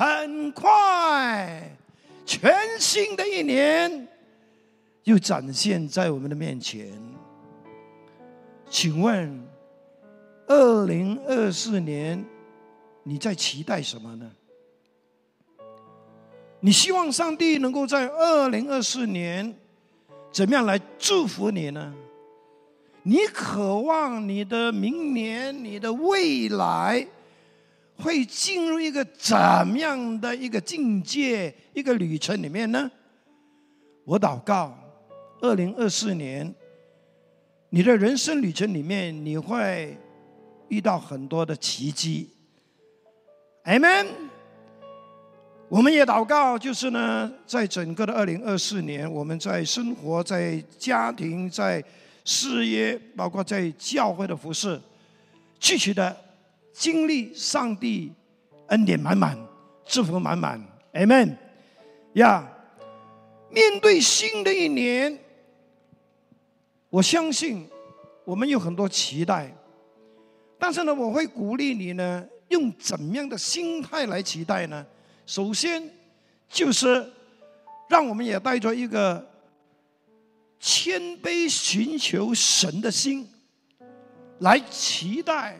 [0.00, 1.76] 很快，
[2.24, 4.08] 全新的一年
[5.04, 6.90] 又展现在我们的面前。
[8.70, 9.46] 请问，
[10.46, 12.24] 二零二四年
[13.02, 14.30] 你在期待什么呢？
[16.60, 19.54] 你希望上帝能够在二零二四年
[20.32, 21.94] 怎么样来祝福你呢？
[23.02, 27.06] 你渴望你的明年、你的未来
[28.00, 29.36] 会进入一个怎
[29.66, 32.90] 么样的一个境界、一个旅程里面呢？
[34.04, 34.76] 我祷告，
[35.40, 36.52] 二零二四年，
[37.68, 39.96] 你的人生旅程里面，你会
[40.68, 42.30] 遇到很多的奇迹。
[43.64, 44.06] Amen。
[45.68, 51.84] 我们也祷告，就是呢，在整个的二零二四年，我们在生活、在家庭、在
[52.24, 54.80] 事业，包括在教会的服饰，
[55.60, 56.16] 具体的
[56.72, 58.12] 经历上帝
[58.68, 59.38] 恩典满满、
[59.84, 60.60] 祝福满满
[60.92, 61.36] ，Amen。
[62.14, 62.50] 呀，
[63.50, 65.18] 面对新的一年，
[66.88, 67.68] 我相信
[68.24, 69.54] 我们有很多期待，
[70.58, 74.86] 但是呢，我会鼓励你呢，用怎么样的心态来期待呢？
[75.26, 75.90] 首先，
[76.48, 77.10] 就是
[77.88, 79.28] 让我们也带着一个。
[80.62, 83.26] 谦卑寻求神的心，
[84.40, 85.58] 来期待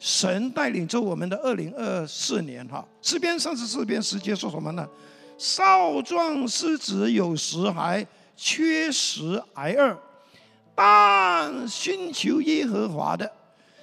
[0.00, 2.84] 神带领着我们的二零二四年哈。
[3.02, 4.88] 诗篇三十四篇十节说什么呢？
[5.38, 9.96] 少壮狮子有时还缺食挨饿，
[10.74, 13.30] 但寻求耶和华的，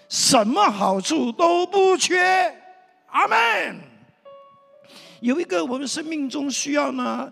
[0.09, 2.19] 什么好处都不缺。
[3.07, 3.77] 阿门。
[5.21, 7.31] 有一个我们生命中需要呢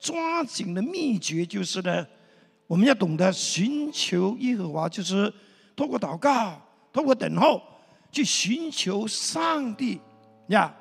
[0.00, 2.06] 抓紧的秘诀，就是呢。
[2.68, 5.30] 我们要懂得寻求耶和华，就是
[5.76, 6.58] 透过祷告、
[6.90, 7.60] 透过等候，
[8.12, 9.98] 去寻求上帝
[10.48, 10.72] 呀，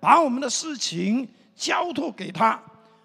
[0.00, 2.60] 把我们的事情交托给他，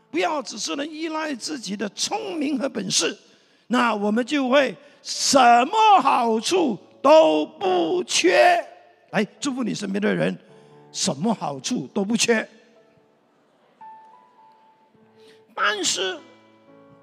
[0.10, 3.16] 不要只是能依赖自己的聪明和本事，
[3.68, 8.66] 那我们就会什么好处都不缺。
[9.12, 10.36] 来，祝福你身边的人，
[10.92, 12.50] 什么好处都不缺。
[15.54, 16.18] 但是。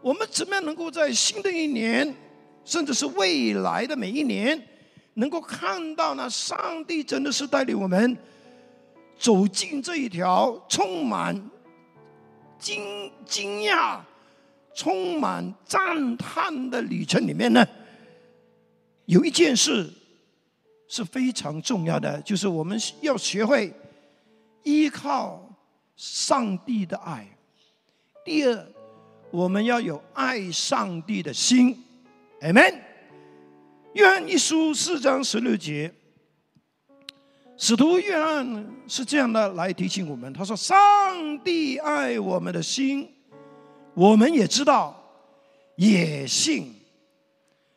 [0.02, 2.16] 我们怎么样能够在新的一年，
[2.64, 4.58] 甚至是未来的每一年，
[5.20, 6.28] 能够看到呢？
[6.28, 8.16] 上帝真的是带领我们
[9.18, 11.40] 走进这一条充满
[12.58, 14.00] 惊惊讶、
[14.74, 17.64] 充满赞叹的旅程里面呢？
[19.04, 19.88] 有一件事
[20.88, 23.72] 是非常重要的，就是我们要学会
[24.62, 25.40] 依靠
[25.96, 27.28] 上帝的爱。
[28.24, 28.66] 第二。
[29.32, 31.84] 我们要有爱上帝的心
[32.40, 32.80] ，Amen。
[33.94, 35.92] 约翰一书四章十六节，
[37.56, 43.12] 使徒约翰是这样的来提醒我们：他说，上帝爱我们的心，
[43.94, 44.96] 我们也知道，
[45.74, 46.72] 也信。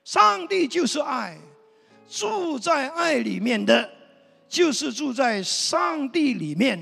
[0.03, 1.35] 上帝就是爱，
[2.07, 3.90] 住在爱里面的，
[4.47, 6.80] 就是住在上帝里面，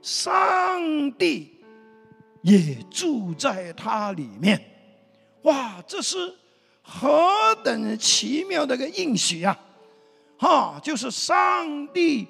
[0.00, 1.58] 上帝。
[2.42, 4.64] 也住在它里面，
[5.42, 5.82] 哇！
[5.88, 6.32] 这是
[6.90, 9.56] 何等奇妙的一个应许呀！
[10.38, 12.26] 哈，就是上帝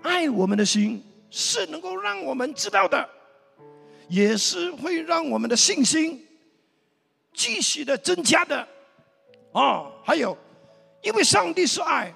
[0.00, 3.06] 爱我们的心是能够让我们知道的，
[4.08, 6.26] 也是会让我们的信心
[7.34, 8.66] 继续的增加的。
[9.52, 10.36] 啊，还有，
[11.02, 12.12] 因为上帝是爱，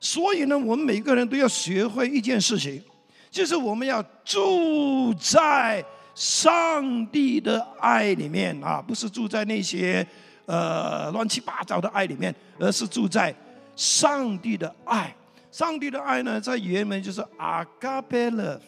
[0.00, 2.82] 所以呢，我们每个人都要学会一件事情，
[3.30, 5.84] 就是我们要住在。
[6.14, 10.04] 上帝的爱里面啊，不是住在那些
[10.48, 13.32] 呃乱七八糟的爱里面，而是住在
[13.76, 15.14] 上帝的爱。
[15.52, 18.58] 上帝的爱呢，在原文就是阿嘎贝勒，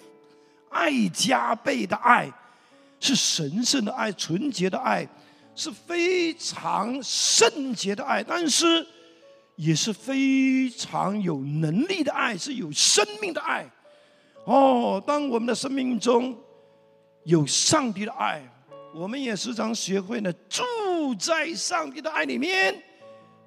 [0.68, 2.30] 爱加倍的爱，
[3.00, 5.08] 是神圣的爱、纯洁的爱，
[5.54, 8.86] 是非常圣洁的爱，但是
[9.56, 13.68] 也是非常有能力的爱，是有生命的爱。
[14.44, 16.36] 哦，当我们的生命中。
[17.24, 18.42] 有上帝的爱，
[18.92, 20.63] 我们也时常学会呢住
[21.19, 22.83] 在上帝的爱里面，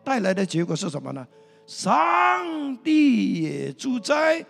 [0.04, 1.28] 带来的结果是什么呢？
[1.66, 4.46] 上帝也住在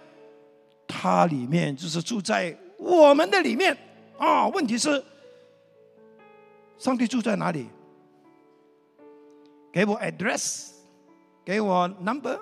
[0.88, 3.78] 他里面，就是住在我们的里面
[4.18, 4.48] 啊。
[4.48, 5.04] 问题是，
[6.78, 7.68] 上帝住在哪里？
[9.72, 10.70] 给我 address，
[11.44, 12.40] 给我 number。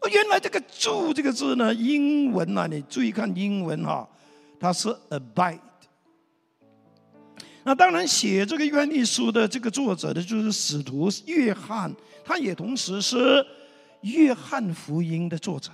[0.00, 4.08] 哦，原来这个“住”这个字呢，英文啊，你注意看英文哈。
[4.60, 5.58] 它是 abide。
[7.64, 11.90] 那当然，写这个约翰一书的这个作者的就是使徒约翰，
[12.22, 13.44] 他也同时是
[14.02, 15.70] 约翰福音的作者。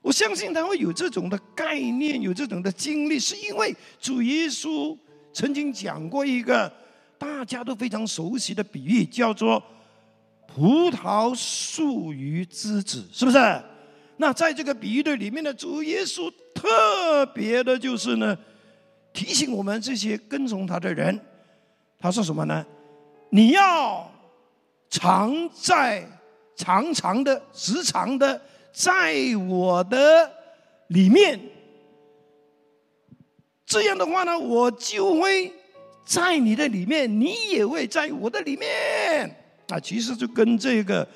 [0.00, 4.96] 我相信他会有这种的概念，有这种的经历，是因为主耶稣
[5.34, 6.72] 曾经讲过一个
[7.18, 9.62] 大家都非常熟悉的比喻，叫做
[10.48, 13.38] “葡萄树与枝子”，是不是？
[14.16, 18.34] 那在这个比喻的里面呢，主耶稣特别的就是呢，
[19.16, 21.18] 提醒我们这些跟从他的人，
[21.98, 22.64] 他说什么呢？
[23.30, 24.08] 你要
[24.90, 26.06] 常在
[26.54, 28.40] 长长的、时常的。
[28.78, 29.14] 在
[29.48, 30.30] 我的
[30.88, 31.40] 里面，
[33.64, 35.50] 这样的话呢，我就会
[36.04, 39.34] 在你的里面，你也会在我的里面。
[39.68, 41.08] 啊，其实就跟这个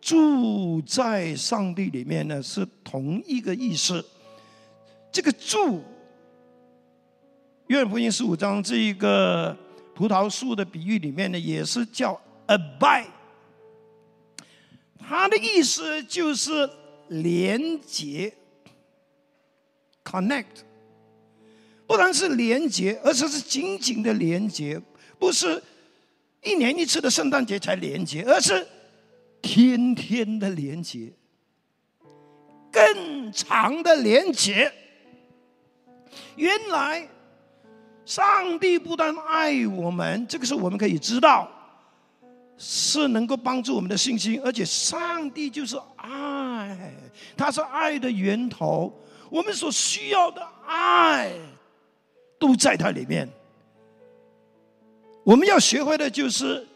[0.00, 4.04] 住在上帝里面呢是同一个意思。
[5.12, 5.84] 这个住，
[7.68, 9.56] 约翰福音十五章这一个
[9.94, 13.06] 葡萄树的比喻里面呢，也是叫 abide，
[14.98, 16.68] 它的意思就是。
[17.10, 18.30] 连接
[20.04, 20.44] ，connect，
[21.86, 24.78] 不单是连接，而且是紧紧的连接，
[25.18, 25.62] 不是
[26.42, 28.68] 一年一次的圣诞节才连接，而是
[29.40, 31.10] 天天的连接，
[32.70, 34.70] 更长的连接。
[36.36, 37.08] 原来，
[38.08, 41.46] 上帝不但爱我们，这个是我们可以知道。
[42.56, 46.92] 是能够帮助我们的信心，而且上帝就是爱，
[47.36, 48.92] 他是爱的源头。
[49.30, 51.30] 我们所需要的爱
[52.36, 53.28] 都在它里面。
[55.22, 56.66] 我们要学会的就是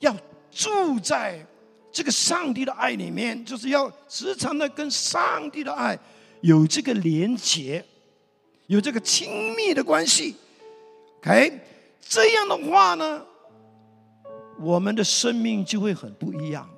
[0.00, 0.14] 要
[0.50, 1.42] 住在
[1.90, 5.98] 这个上帝的爱里面，就是要时常的跟上帝的爱
[6.42, 7.82] 有这个连结，
[8.66, 10.36] 有这个亲密的关系。
[11.18, 11.60] OK，
[12.00, 13.22] 这样的话呢？
[14.60, 16.68] 我们的生命就会很不一样。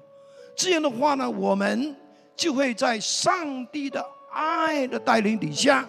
[0.56, 1.94] 这样的话呢，我们
[2.34, 5.86] 就会在上帝的爱的带领底下，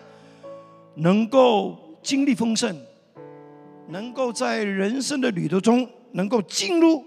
[0.96, 2.76] 能够经历丰盛，
[3.88, 7.06] 能够在人生的旅途中，能够进入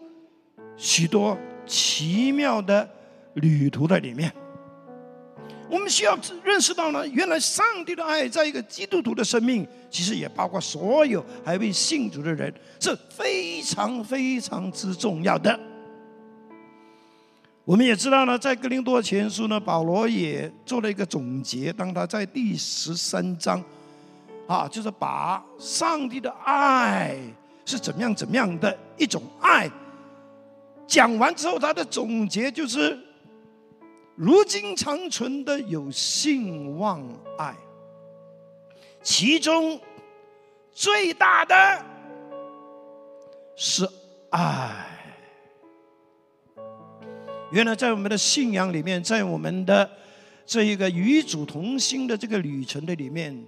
[0.77, 1.37] 许多
[1.67, 2.89] 奇妙的
[3.35, 4.33] 旅途的里面。
[5.71, 15.59] 我们需要认识到呢，原来上帝的爱，在一个基督徒的生命，其实也包括所有还未信主的人，是非常非常之重要的。
[17.67, 23.63] 我们也知道呢，在哥林多前书呢，保罗也做了一个总结，当他在第十三章，
[24.47, 27.15] 啊，就是把上帝的爱
[27.67, 29.71] 是怎么样怎么样的一种爱
[30.87, 32.99] 讲完之后，他的总结就是。
[34.19, 37.01] 如今长存的有信望
[37.39, 37.55] 爱，
[39.01, 39.81] 其中
[40.73, 41.55] 最大的
[43.55, 43.89] 是
[44.31, 44.87] 爱。
[47.53, 49.89] 原来在我们的信仰里面，在我们的
[50.45, 53.47] 这一个与主同心的这个旅程的里面，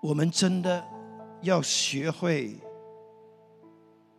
[0.00, 0.82] 我们真的
[1.42, 2.56] 要学会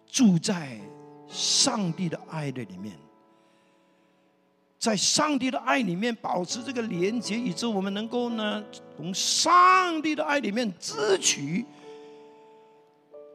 [0.06, 0.80] 住在
[1.28, 2.96] 上帝的爱的里面。
[4.78, 8.64] 在上帝的爱里面保持这个连接，以致我们能够呢，
[8.96, 11.66] 从上帝的爱里面支取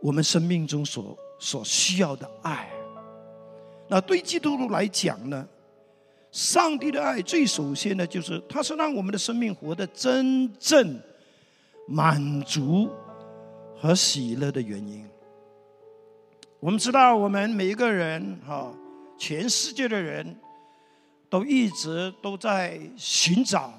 [0.01, 2.71] 我们生命中所所需要的爱。
[3.89, 5.49] 那对基督徒来讲呢，
[6.31, 11.01] 上帝的爱最首先呢，就是它是让我们的生命活得真正
[11.89, 12.89] 满足
[13.77, 15.05] 和喜乐的原因。
[16.61, 18.73] 我们知道，我们每一个人哈，
[19.19, 20.37] 全世界的人。
[21.31, 23.73] 都一直都在寻找，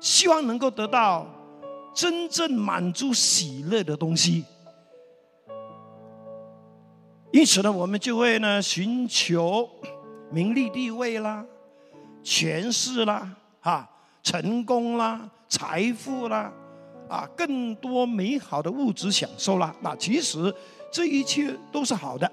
[0.00, 1.26] 希望能够得到
[1.92, 4.44] 真正满足喜乐的东西。
[7.32, 9.68] 因此呢，我们就会呢寻求
[10.30, 11.44] 名利地位啦、
[12.22, 13.28] 权势啦、
[13.60, 13.90] 啊
[14.22, 16.52] 成功啦、财富啦、
[17.08, 19.74] 啊更多美好的物质享受啦。
[19.80, 20.54] 那其实
[20.92, 22.30] 这一切都是好的。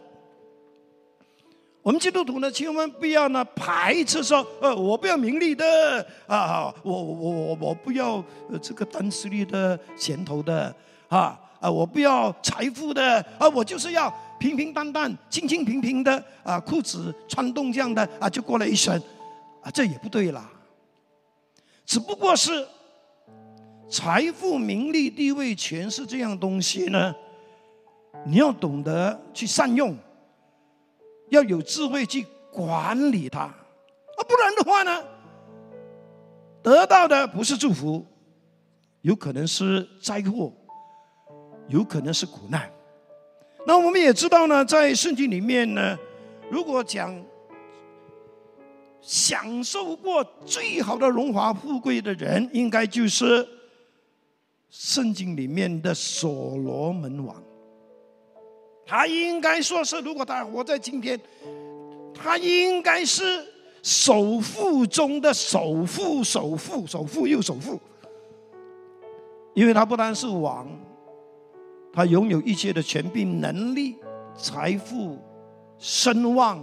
[1.83, 8.23] 我们基督徒呢，千万不要呢排斥说，呃，我不要名利的啊，我我我我不要
[8.61, 10.73] 这个单势力的前头的
[11.07, 18.95] 啊啊，我不要财富的啊，我就是要平平淡淡、清清平平的啊，裤子穿洞这样的啊，就过了一生
[19.63, 20.47] 啊，这也不对啦。
[21.83, 22.67] 只不过是
[23.89, 27.11] 财富、名利、地位、权势这样东西呢，
[28.23, 29.97] 你要懂得去善用。
[31.31, 33.55] 要有智慧去管理它，啊，
[34.27, 35.03] 不然的话呢，
[36.61, 38.05] 得到的不是祝福，
[39.01, 40.53] 有可能是灾祸，
[41.69, 42.69] 有可能是苦难。
[43.65, 45.97] 那我们也知道呢，在圣经里面呢，
[46.49, 47.23] 如果讲
[48.99, 53.47] 享受过最好的荣华富贵的人，应该就是
[54.69, 57.41] 圣经里面的所罗门王。
[58.91, 61.17] 他应该说是，如果他活在今天，
[62.13, 63.41] 他应该是
[63.81, 67.79] 首富中的首富，首富，首富又首富。
[69.53, 70.67] 因为他不单是王，
[71.93, 73.95] 他拥有一切的权柄、能力、
[74.35, 75.17] 财富、
[75.77, 76.61] 声望，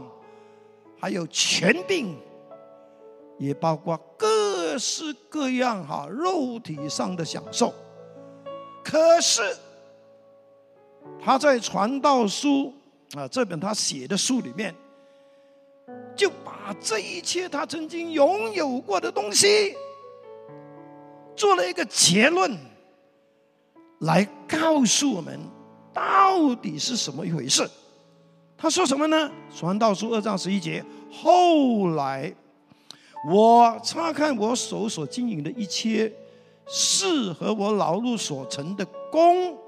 [1.00, 2.14] 还有权柄，
[3.38, 7.72] 也包括各式各样哈肉体上的享受。
[8.84, 9.56] 可是
[11.22, 12.72] 他在传道书
[13.14, 14.74] 啊这本他写的书里面，
[16.16, 19.74] 就把这一切他曾经拥有过的东西，
[21.36, 22.56] 做了一个结论。
[24.00, 25.40] 来告诉我们
[25.92, 27.68] 到底是什么一回事？
[28.56, 29.30] 他说什么呢？
[29.52, 30.84] 传道书二章十一节。
[31.10, 32.32] 后来
[33.28, 36.12] 我查看我手所经营的一切
[36.68, 39.58] 事和我劳碌所成的功，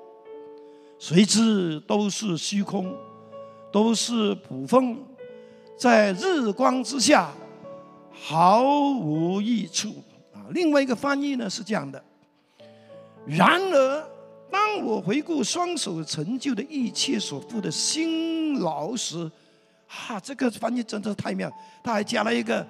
[1.01, 2.95] 谁知都是虚空，
[3.73, 4.99] 都是普风，
[5.77, 7.33] 在日光之下
[8.13, 10.45] 毫无益处啊！
[10.51, 12.01] 另外一个翻译呢是这样的。
[13.27, 14.07] 然而。
[14.53, 19.31] 当我回顾双手成就的一切所付的辛劳时，
[19.87, 21.49] 啊，这个翻译真的太妙。
[21.85, 22.67] 他还加了一个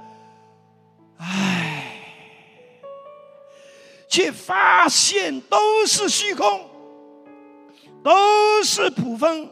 [1.17, 1.91] “唉”，
[4.11, 6.69] 却发现都是虚空，
[8.03, 9.49] 都是普风，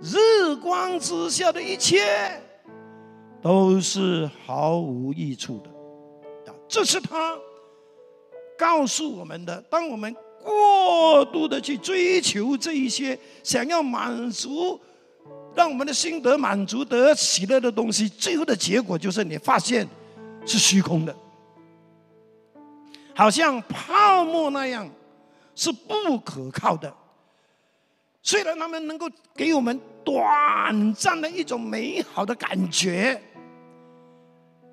[0.00, 2.40] 日光之下的一切
[3.42, 5.70] 都是毫无益处的。
[6.50, 7.36] 啊，这是他
[8.58, 9.60] 告诉我们的。
[9.70, 14.80] 当我们过度的去追求这一些，想要满足，
[15.54, 19.86] 让我们的心得满足、得喜乐的东西，最后的结果就是你发现
[20.46, 21.14] 是虚空的，
[23.14, 24.88] 好像泡沫那样，
[25.54, 26.92] 是不可靠的。
[28.28, 33.18] 虽然他们能够给我们短暂的一种美好的感觉，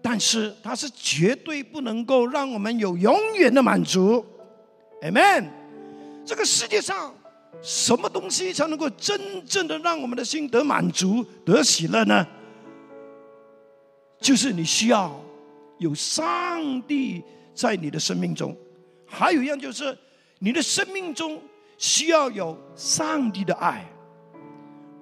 [0.01, 4.25] 但是它是绝对不能够让我们有永远的满足。
[5.01, 5.45] Amen。
[6.25, 7.15] 这个世界上，
[7.61, 12.27] 什么东西才能够真正的让我们的心得满足、得喜乐呢？
[14.19, 15.17] 就是你需要
[15.77, 18.53] 有上帝在你的生命中，
[19.05, 19.97] 还有一样就是
[20.39, 21.41] 你的生命中
[21.77, 23.85] 需要有上帝的爱，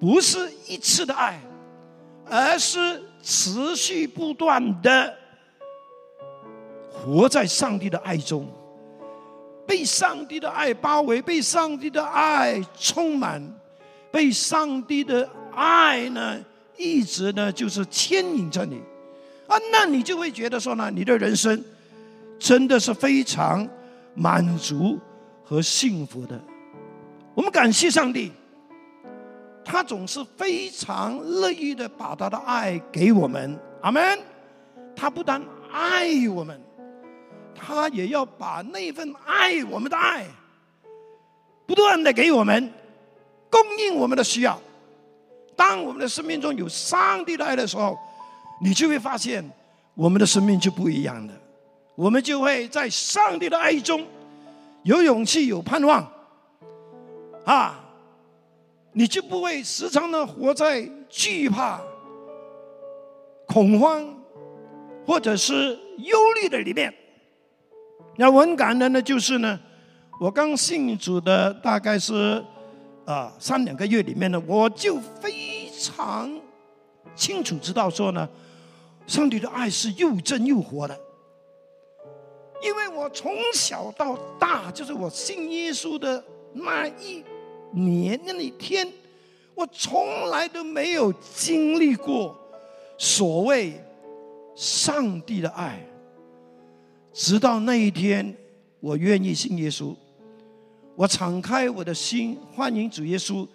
[0.00, 1.40] 不是一次的爱，
[2.26, 5.16] 而是持续不断的
[6.90, 8.46] 活在上帝的爱中。
[9.66, 13.42] 被上帝的爱包围，被上帝的爱充满，
[14.10, 16.38] 被上帝的爱呢，
[16.76, 18.76] 一直呢就是牵引着你
[19.46, 21.64] 啊，那你就会觉得说呢，你的人生
[22.38, 23.66] 真的是非常
[24.14, 24.98] 满足
[25.42, 26.38] 和幸福的。
[27.34, 28.30] 我们感谢上帝，
[29.64, 34.18] 他总是非常乐意的把他的爱给我们，阿门。
[34.96, 36.60] 他不但爱我们。
[37.56, 40.26] 他也要把那份爱我们的爱，
[41.66, 42.70] 不断的给我们
[43.48, 44.60] 供应我们的需要。
[45.56, 47.96] 当我们的生命中有上帝的爱的时候，
[48.60, 49.42] 你就会发现
[49.94, 51.32] 我们的生命就不一样了。
[51.94, 54.04] 我们就会在上帝的爱中
[54.82, 56.06] 有勇气、有盼望
[57.44, 57.80] 啊！
[58.96, 61.80] 你就不会时常的活在惧怕、
[63.44, 64.08] 恐慌
[65.04, 66.94] 或者是忧虑的里面。
[68.16, 69.58] 那我很感恩的，就是呢，
[70.20, 72.40] 我刚信主的大概是
[73.04, 76.30] 啊三两个月里面呢，我就非常
[77.16, 78.28] 清楚知道说呢，
[79.08, 80.96] 上帝的爱是又真又活的。
[82.62, 87.24] 因为我从小到大，就是我信耶稣的那一
[87.74, 88.90] 年那一天，
[89.54, 92.36] 我从来都没有经历过
[92.96, 93.82] 所谓
[94.54, 95.84] 上帝的爱。
[97.12, 98.36] 直到那一天，
[98.80, 99.94] 我愿意信耶稣，
[100.96, 103.46] 我敞开我的心，欢迎主耶稣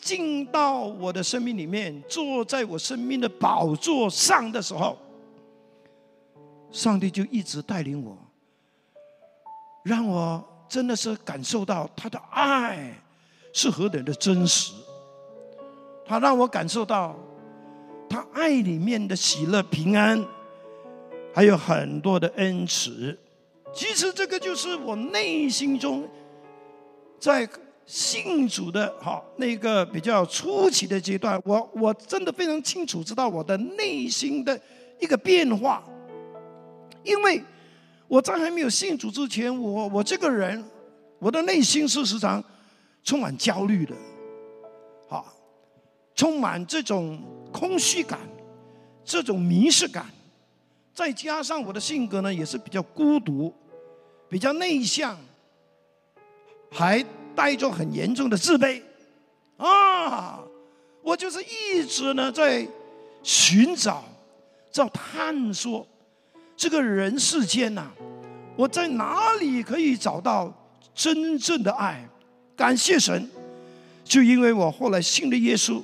[0.00, 4.96] 进到我的生命里面，坐在我生命的宝座上的时候，
[6.70, 8.16] 上帝就一直带领我，
[9.84, 12.92] 让我真的是感受到他的爱
[13.56, 14.74] 是何等的真实，
[16.04, 17.16] 他让我感受到
[18.06, 20.22] 他爱里面的喜乐平安。
[21.32, 23.18] 还有很多的恩慈，
[23.72, 26.06] 其实这个就是我内心中
[27.18, 27.48] 在
[27.86, 34.60] 信主的哈那个比较初期的阶段，我我真的非常清楚知道我的内心的
[35.00, 35.82] 一个变化。
[37.02, 37.42] 因为
[38.06, 40.62] 我在还没有信主之前，我我这个人，
[41.18, 42.44] 我的内心是时常
[43.06, 43.94] 充满焦虑的，
[45.08, 45.32] 好，
[46.16, 47.22] 充满这种
[47.52, 48.18] 空虚感，
[49.04, 50.06] 这种迷失感，
[50.92, 53.54] 再加上我的性格呢，也是比较孤独，
[54.28, 55.16] 比较内向，
[56.68, 58.82] 还带着很严重的自卑，
[59.56, 60.40] 啊，
[61.00, 62.66] 我就是一直呢在
[63.22, 64.02] 寻找，
[64.72, 65.86] 在探索。
[66.56, 67.88] 这个人世间呐，
[68.56, 70.52] 我在哪里可以找到
[70.92, 72.08] 真正的爱？
[72.56, 73.28] 感谢神，
[74.02, 75.82] 就因为我后来信了耶稣，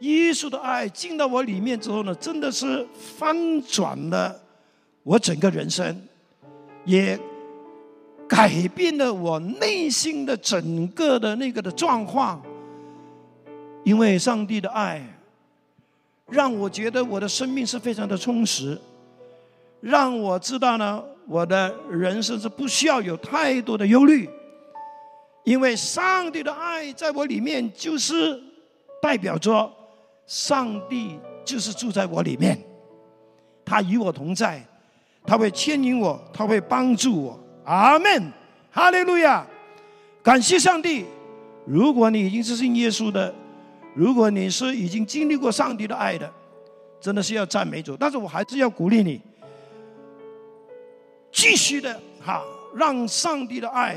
[0.00, 2.86] 耶稣的爱进到我里面之后呢，真的是
[3.16, 4.38] 翻转了
[5.02, 6.02] 我整个人生，
[6.84, 7.18] 也
[8.28, 12.42] 改变了我内心的整个的那个的状况。
[13.82, 15.00] 因为上帝的爱，
[16.28, 18.76] 让我觉得我的生命是非常的充实。
[19.80, 24.28] 让我知道呢，我的人生是不需要有太多的忧虑，
[25.46, 28.42] 因为上帝的爱在我里面，就是
[29.00, 29.72] 代表着
[30.26, 32.58] 上帝就是住在我里面，
[33.64, 34.60] 他与我同在，
[35.24, 37.40] 他会牵引我，他会帮助我。
[37.64, 38.32] 阿门，
[38.72, 39.46] 哈利路亚，
[40.20, 41.06] 感谢上帝。
[41.64, 43.32] 如果你已经是信耶稣的，
[43.94, 46.28] 如果你是已经经历过上帝的爱的，
[47.00, 47.96] 真的是要赞美主。
[47.96, 49.20] 但是我还是要鼓励你。
[51.30, 52.42] 继续的哈，
[52.74, 53.96] 让上帝的爱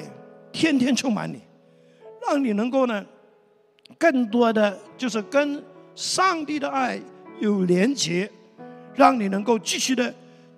[0.52, 1.40] 天天充满你，
[2.28, 3.06] 让你能够呢，
[3.98, 5.64] 更多的就是跟
[5.96, 7.00] 上帝的爱
[7.40, 8.30] 有连结，
[8.94, 10.14] 让你能够继续的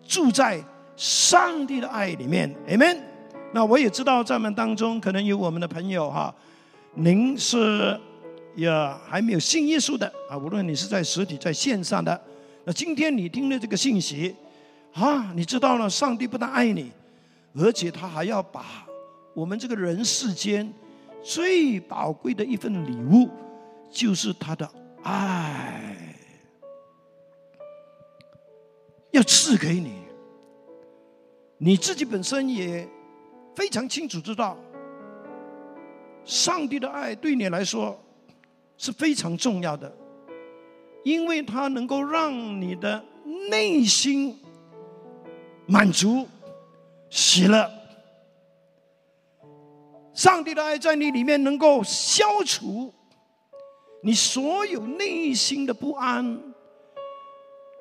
[0.08, 0.64] 住在
[0.96, 2.54] 上帝的爱里面。
[2.68, 2.98] Amen。
[3.54, 6.34] 那我也知道在我们当中可能有我们的朋友哈，
[6.96, 8.00] 您是
[8.56, 8.70] 也
[9.06, 12.20] 还没有信耶稣的啊，无论你是在实体在线上的，
[12.64, 14.36] 那今天你听了这个信息。
[14.94, 16.92] 啊，你知道了，上帝不但爱你，
[17.56, 18.86] 而且他还要把
[19.34, 20.74] 我们这个人世间
[21.22, 23.30] 最宝贵的一份礼物，
[23.90, 24.70] 就是他的
[25.04, 26.16] 爱，
[29.12, 30.02] 要赐给你。
[31.58, 32.88] 你自己本身也
[33.56, 34.58] 非常清楚知道，
[36.26, 38.00] 上帝的爱对你来说
[38.78, 39.94] 是非常重要的，
[41.04, 43.04] 因为它能够让你的
[43.50, 44.38] 内心。
[45.68, 46.28] 满足、
[47.10, 47.72] 喜乐，
[50.22, 52.94] 上帝的爱在你里面能够消除
[54.04, 56.40] 你所有内心的不安，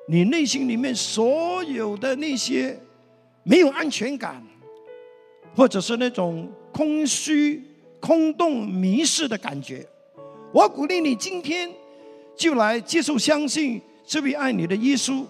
[0.07, 2.75] 你内心里面所有的那些
[3.43, 4.43] 没有安全感，
[5.55, 7.63] 或者是那种空虚、
[7.99, 9.87] 空洞、迷失的感觉。
[10.51, 11.71] 我鼓励你今天
[12.35, 15.23] 就来接受、相信这位爱你的耶稣，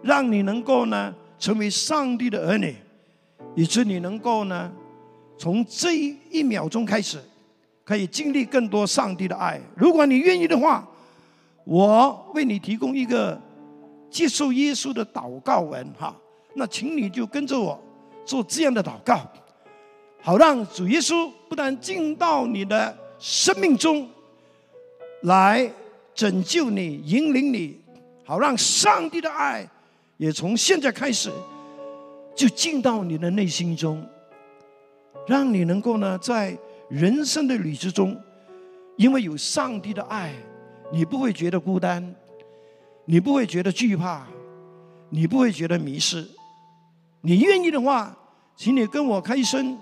[0.00, 1.14] 让你能够呢。
[1.38, 2.74] 成为上帝的儿女，
[3.54, 4.72] 以致你能够呢，
[5.38, 5.94] 从这
[6.30, 7.18] 一秒钟开始，
[7.84, 9.60] 可以经历更多上帝的爱。
[9.76, 10.86] 如果你愿意的话，
[11.64, 13.40] 我为你提供一个
[14.10, 16.14] 接受耶稣的祷告文哈。
[16.54, 17.80] 那请你就跟着我
[18.26, 19.20] 做这样的祷告，
[20.20, 24.08] 好让主耶稣不但进到你的生命中
[25.22, 25.70] 来
[26.14, 27.78] 拯救你、引领你，
[28.24, 29.68] 好让上帝的爱。
[30.16, 31.30] 也从现在开始，
[32.34, 34.04] 就进到你的内心中，
[35.28, 36.56] 让你能够呢，在
[36.88, 38.18] 人生的旅途中，
[38.96, 40.32] 因为有上帝的爱，
[40.90, 42.14] 你不会觉得孤单，
[43.04, 44.26] 你不会觉得惧怕，
[45.10, 46.26] 你不会觉得迷失。
[47.20, 48.16] 你愿意的话，
[48.56, 49.76] 请你跟我开声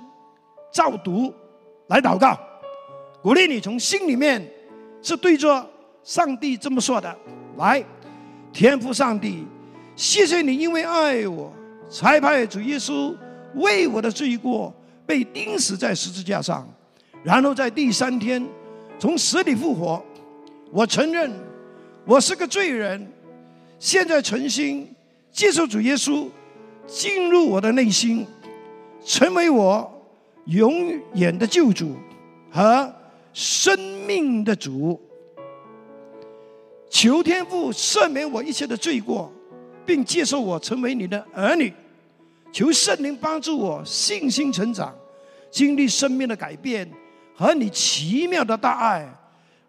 [0.73, 1.33] 照读
[1.87, 2.37] 来祷告，
[3.23, 4.45] 鼓励你从心里面
[5.01, 5.65] 是对着
[6.03, 7.17] 上帝这么说的：
[7.57, 7.85] 来，
[8.53, 9.47] 天父上帝。
[9.95, 11.53] 谢谢你，因为爱我，
[11.89, 13.17] 才派主耶稣
[13.55, 14.75] 为我的罪过
[15.07, 16.69] 被钉死在十字架上，
[17.23, 18.45] 然后在第三天
[18.99, 20.05] 从死里复活。
[20.71, 21.33] 我承认
[22.05, 23.11] 我是个罪人，
[23.79, 24.93] 现在诚心
[25.31, 26.29] 接受主耶稣
[26.87, 28.27] 进入我的内心，
[29.05, 29.91] 成为我
[30.47, 31.97] 永远的救主
[32.51, 32.95] 和
[33.33, 35.01] 生命的主。
[36.91, 39.33] 求天父赦免我一切的罪过。
[39.87, 41.73] 并接受我成为你的儿女，
[42.57, 44.91] 求圣灵帮助我信心成长，
[45.51, 46.91] 经历生命的改变
[47.35, 49.07] 和你奇妙的大爱。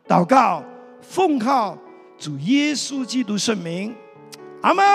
[0.07, 0.63] 祷告，
[1.01, 1.77] 奉靠
[2.17, 3.93] 主耶稣基督圣名，
[4.61, 4.85] 阿门。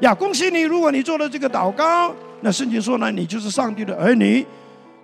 [0.00, 0.62] 呀，恭喜你！
[0.62, 4.46] 如果你做了这个祷告，那圣经说呢，你就是上帝的儿女，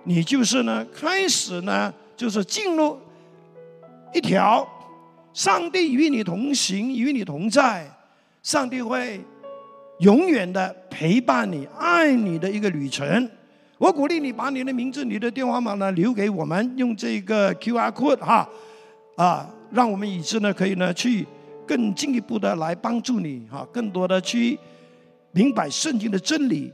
[0.05, 2.97] 你就是呢，开始呢，就是进入
[4.15, 4.67] 一条
[5.31, 7.87] 上帝与你同行、与你同在。
[8.41, 9.23] 上帝会
[10.01, 13.29] 永远的陪伴你、爱你的一个旅程。
[13.77, 18.49] 我鼓励你把你的名字、你的电话号码呢留给我们，用这个 Q R code 哈，
[19.15, 21.25] 啊，让我们以致呢可以呢去
[21.67, 24.57] 更进一步的来帮助你哈，更多的去
[25.31, 26.73] 明白圣经的真理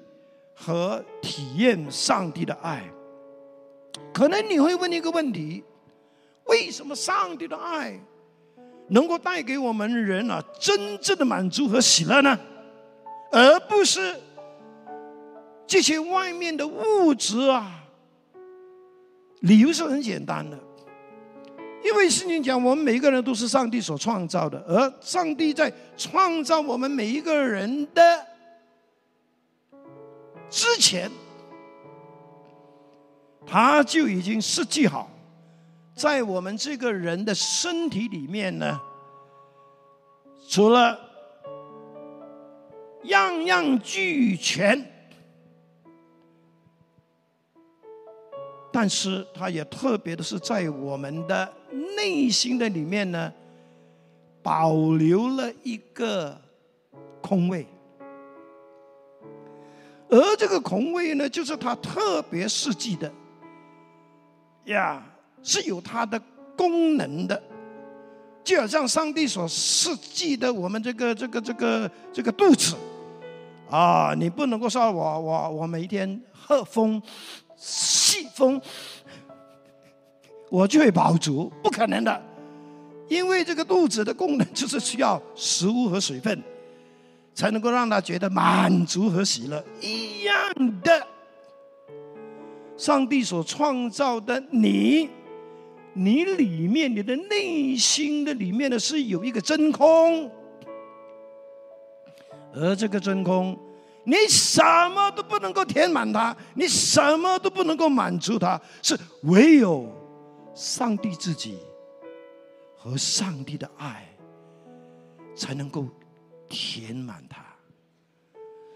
[0.54, 2.82] 和体验上帝的爱。
[4.14, 5.62] 可能你会问一个问题：
[6.46, 8.00] 为什么上帝的爱
[8.88, 12.40] 能够带给我们人啊真正的满足和喜乐呢？
[13.32, 14.22] 而不是？
[15.66, 17.84] 这些外面的物质啊，
[19.42, 20.58] 理由是很简单的，
[21.84, 28.26] 因为圣经讲，我们每一个人都是上帝所创造的，而上帝在创造我们每一个人的
[30.50, 31.12] 之前，
[33.46, 35.10] 他就已经设计好，
[35.94, 38.80] 在我们这个人的身体里面呢，
[40.48, 40.98] 除了
[43.04, 44.84] 样样俱全。
[48.72, 51.52] 但是，他也特别的是在我们的
[51.96, 53.34] 内心的里面呢，
[54.44, 56.40] 保留了一个
[57.22, 57.66] 空位，
[60.10, 63.12] 而这个空位呢，就是他特别设计的，
[64.66, 65.04] 呀，
[65.42, 66.22] 是有它的
[66.56, 67.42] 功能的，
[68.44, 72.76] 就好像上帝所设计的我们这个这个这个这个肚子，
[73.70, 77.02] 啊，你不能够说我我我每天喝风。
[77.60, 78.62] 细风，
[80.52, 82.24] 我就会饱足，不可能的，
[83.10, 86.40] 因为这个肚子的功能就是需要食物和水分，
[87.34, 89.64] 才能够让他觉得满足和喜乐。
[89.82, 90.36] 一样
[90.84, 91.08] 的，
[92.78, 95.10] 上帝所创造的你，
[95.94, 100.30] 你里面你的内心的里面呢是有一个真空，
[102.60, 103.58] 而这个真空。
[104.04, 109.86] 你什么都不能够填满它，你什么都不能够满足它，是唯有
[110.56, 111.60] 上帝自己
[112.78, 114.08] 和上帝的爱
[115.36, 115.86] 才能够
[116.48, 117.44] 填满它。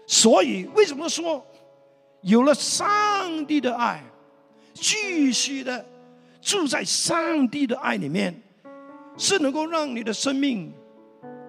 [0.06, 1.42] 所以，为什么说
[2.20, 4.04] 有了上帝的爱，
[4.74, 5.82] 继续的
[6.42, 8.38] 住在上帝的爱里面，
[9.16, 10.70] 是能够让你的生命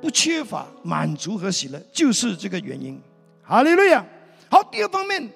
[0.04, 3.02] 不缺乏满足和喜乐，就是这个原因。
[3.42, 4.06] 哈利路亚！
[4.50, 5.30] 好，第二方面，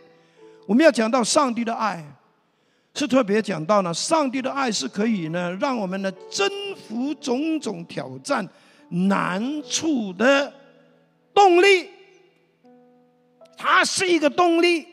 [0.65, 2.03] 我们要讲到上帝的爱，
[2.93, 8.45] 是特别讲到呢，上帝的爱是可以呢，让我们呢征服种种挑战
[8.89, 10.53] 难处的
[11.33, 11.89] 动力。
[13.55, 14.85] 它是一个动力。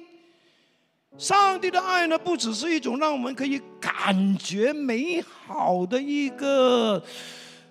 [1.19, 7.03] 上帝的爱呢，不只是一种让我们可以感觉美好的一个，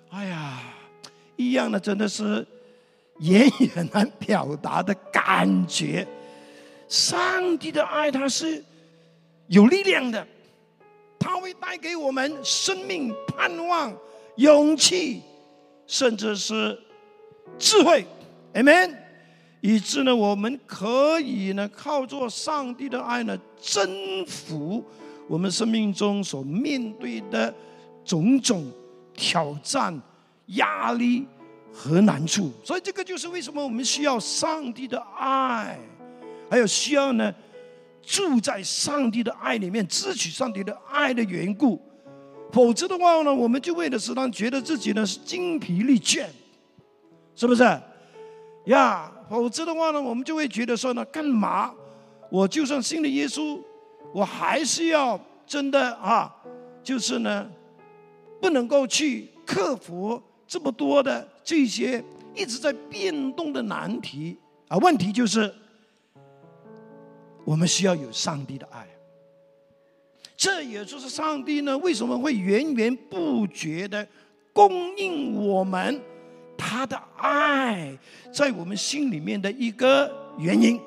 [0.10, 0.60] 哎呀，
[1.36, 2.46] 一样的，真的是。
[3.20, 6.06] 言语很难表达的感觉，
[6.90, 8.62] 上帝的爱它是
[9.48, 10.28] 有力量的，
[11.20, 13.96] 它会带给我们生命、盼望、
[14.38, 15.22] 勇气，
[15.86, 16.78] 甚至是
[17.60, 18.04] 智慧
[18.56, 18.98] ，amen。
[19.62, 24.84] 以致呢，我们可以呢，靠着上帝的爱呢，征服
[25.28, 27.54] 我们生命中所面对的
[28.04, 28.70] 种种
[29.14, 30.02] 挑战、
[30.48, 31.28] 压力。
[31.76, 35.76] 和难处，所以这个就是为什么我们需要上帝的爱，
[36.48, 37.34] 还有需要呢
[38.00, 41.82] 住在上帝的爱里面，支取上帝的爱的缘故。
[42.52, 46.28] 否则的话呢，我们就为了时常觉得自己呢是精疲力倦，
[47.36, 47.64] 是不是？
[48.66, 51.74] 呀，否则的话呢，我们就会觉得说呢，干嘛？
[52.30, 53.60] 我就算信了耶稣，
[54.14, 56.32] 我还是要真的啊，
[56.84, 57.50] 就是呢，
[58.40, 60.22] 不能够去克服。
[60.54, 62.04] 这么多的这些
[62.36, 64.38] 一直在变动的难题
[64.68, 65.52] 啊，问题就是，
[67.44, 68.88] 我们需要有上帝的爱。
[70.38, 74.08] 这也就是上帝呢为什么会源源不绝的
[74.54, 76.00] 供应我们
[76.56, 77.98] 他的爱，
[78.32, 80.80] 在我们心里面的一个原因。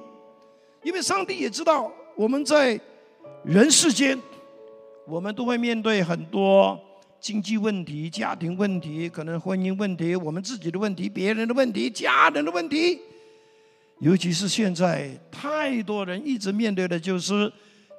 [0.85, 2.81] 因为上帝也知道我们在
[3.43, 4.17] 人世间，
[5.09, 6.81] 我们都会面对很多。
[7.21, 13.01] 经济问题、家庭问题、可能婚姻问题、我们自己的问题、别人的问题、家人的问题，
[14.01, 17.53] 尤其是现在，太多人一直面对的就是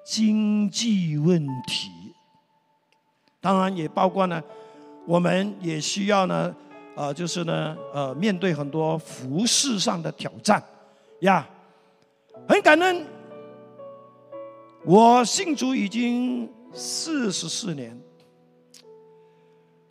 [0.06, 1.90] 经济问题。
[3.42, 4.42] 当然，也包括呢，
[5.06, 6.56] 我们也需要呢，
[6.96, 10.64] 呃，就是呢，呃，面对很多服饰上的挑战
[11.22, 11.48] 呀。
[12.48, 13.06] 很感恩，
[14.86, 18.00] 我信主已经四十四年。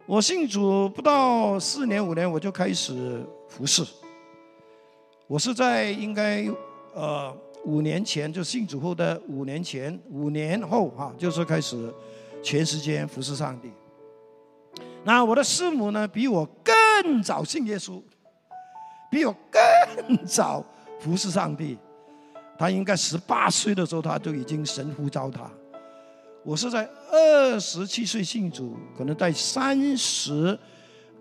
[0.08, 3.84] 我信主不到四年五年，我就开始服侍，
[5.26, 6.48] 我是在应该
[6.94, 11.92] 呃五年前就信主后的五年前五年后哈，就是开始
[12.40, 13.72] 全时间服侍上帝。
[15.02, 18.00] 那我的师母呢，比我更早信耶稣，
[19.10, 20.64] 比我更早
[21.00, 21.76] 服侍上帝。
[22.56, 25.50] 她应该十八岁的时候，她就已经神呼召她。
[26.46, 30.56] 我是在二十七岁信主，可能在三十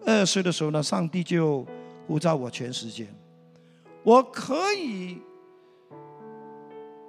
[0.06, 1.66] 二岁的时候呢，上帝就
[2.06, 3.08] 呼召我全时间。
[4.04, 5.18] 我可以，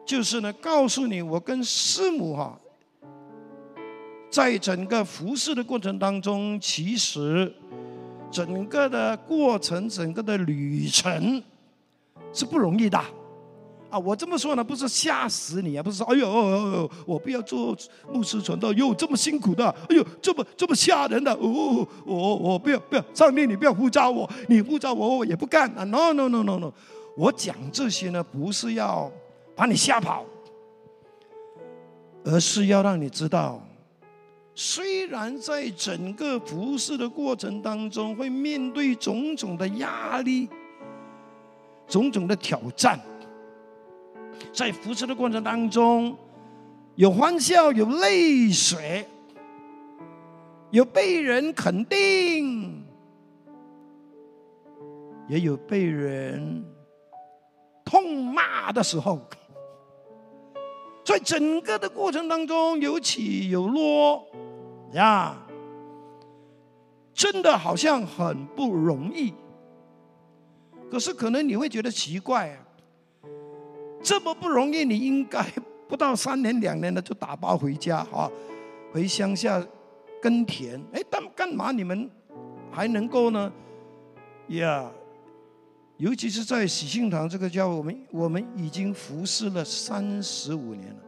[0.07, 2.59] 就是呢，告诉你，我跟师母哈，
[4.31, 7.55] 在整个服侍的过程当中，其实
[8.31, 11.43] 整个的过程、整个的旅程
[12.33, 12.99] 是不容易的。
[13.99, 17.77] 我这么说呢，不是吓死你啊，不是说，哎呦，我不要做
[18.13, 26.73] 牧师传道，哟，这么辛苦的，哎呦，这么这么吓人的，哦，我我不要不要，上帝你不要呼召我，你呼召我我也不干啊，no no no no no，
[27.17, 29.11] 我讲这些呢，不是要
[29.55, 30.25] 把你吓跑，
[32.25, 33.63] 而是要让你知道，
[34.55, 40.49] 虽然在整个服侍的过程当中会面对种种的压力，
[41.87, 42.99] 种种的挑战。
[44.53, 46.17] 在扶持的过程当中，
[46.95, 49.07] 有欢笑，有泪水，
[50.71, 52.85] 有被人肯定，
[55.29, 56.65] 也有被人
[57.85, 59.21] 痛骂的时候。
[61.05, 64.27] 在整个的过程当中，有起有落，
[64.93, 65.37] 呀，
[67.15, 69.33] 真的好像很不容易。
[70.91, 72.66] 可是，可能你会觉得奇怪啊。
[74.07, 75.45] 这么不容易，你应该
[75.89, 78.31] 不到三年两年的就打包回家哈，
[78.93, 79.61] 回乡下
[80.23, 80.81] 耕田。
[80.93, 82.09] 哎，但干嘛你们
[82.71, 83.53] 还能够呢？
[84.51, 84.89] 呀，
[85.97, 91.03] 尤其是在喜庆堂这个教会，我们我们已经服侍了三十五年了。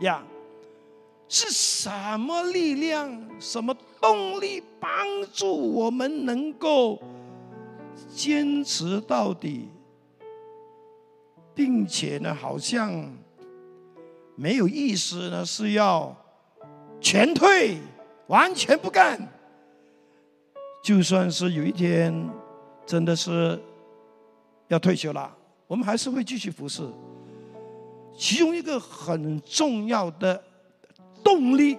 [0.00, 0.24] 呀，
[1.28, 4.90] 是什么力量、什么动力帮
[5.30, 6.98] 助我们能够
[8.14, 9.68] 坚持到底？
[11.54, 12.90] 并且呢，好像
[14.36, 16.16] 没有意思呢，是要
[17.00, 17.78] 全退，
[18.28, 19.20] 完全不干。
[20.82, 22.28] 就算是有一天
[22.84, 23.60] 真的是
[24.68, 25.36] 要退休了，
[25.66, 26.82] 我们还是会继续服侍。
[28.16, 30.42] 其中一个很重要的
[31.22, 31.78] 动力，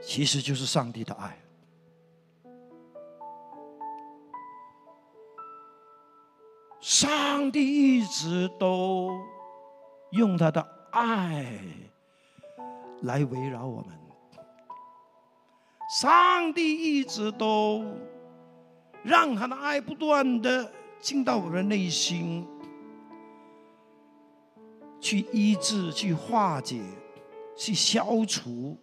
[0.00, 1.36] 其实就是上帝的爱。
[6.88, 9.10] 上帝一直都
[10.12, 11.58] 用他的爱
[13.02, 13.88] 来围绕我们，
[16.00, 17.84] 上帝一直都
[19.02, 20.70] 让他的爱不断的
[21.00, 22.46] 进到我们的内心，
[25.00, 26.80] 去医治、去化解、
[27.56, 28.78] 去消除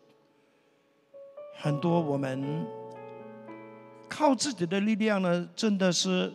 [1.55, 2.67] 很多我们
[4.09, 6.33] 靠自己的力量呢，真的是。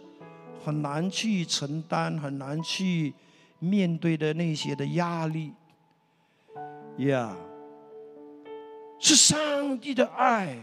[0.64, 3.14] 很难去承担、很难去
[3.58, 5.52] 面对的那些的压力，
[6.98, 7.34] 呀，
[8.98, 10.56] 是上帝的爱，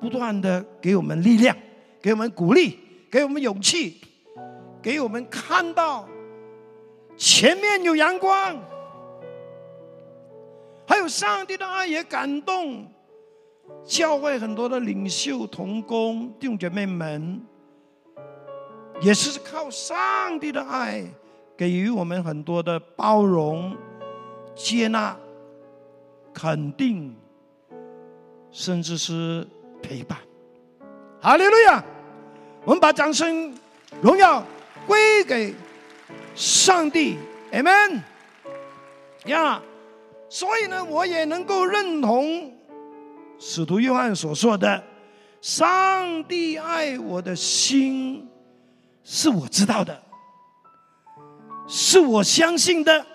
[0.00, 1.56] 不断的给我们力量，
[2.00, 2.78] 给我们鼓励，
[3.10, 4.00] 给我们勇气，
[4.80, 6.08] 给我们看到
[7.16, 8.56] 前面有阳光，
[10.86, 12.86] 还有上帝的爱也感动
[13.84, 17.42] 教会很多的领袖、同工、弟兄姐妹们。
[19.00, 21.04] 也是靠上帝的爱，
[21.56, 23.76] 给予我们很多的包容、
[24.54, 25.16] 接纳、
[26.34, 27.14] 肯定，
[28.50, 29.46] 甚至是
[29.80, 30.18] 陪伴。
[31.20, 31.84] 哈利路亚！
[32.64, 33.54] 我们把掌声、
[34.02, 34.44] 荣耀
[34.86, 35.54] 归给
[36.34, 37.16] 上帝。
[37.52, 38.02] Amen。
[39.26, 39.62] 呀，
[40.28, 42.52] 所以呢，我也能够认同
[43.38, 44.82] 使徒约翰所说的
[45.40, 48.28] ：“上帝爱我的心。”
[49.10, 50.02] 是我知道的，
[51.66, 53.06] 是我相信的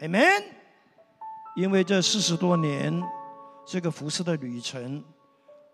[0.00, 0.42] ，Amen。
[1.54, 3.00] 因为这四十多年
[3.64, 5.04] 这个服饰的旅程，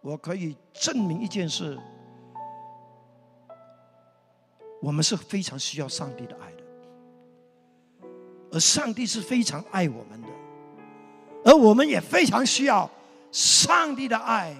[0.03, 1.79] 我可以证明一件事：
[4.83, 8.09] 我们是非常需要上帝的爱的，
[8.53, 10.29] 而上帝是非常爱我们的，
[11.43, 12.91] 而我们也非常需要
[13.33, 14.55] 上帝的爱，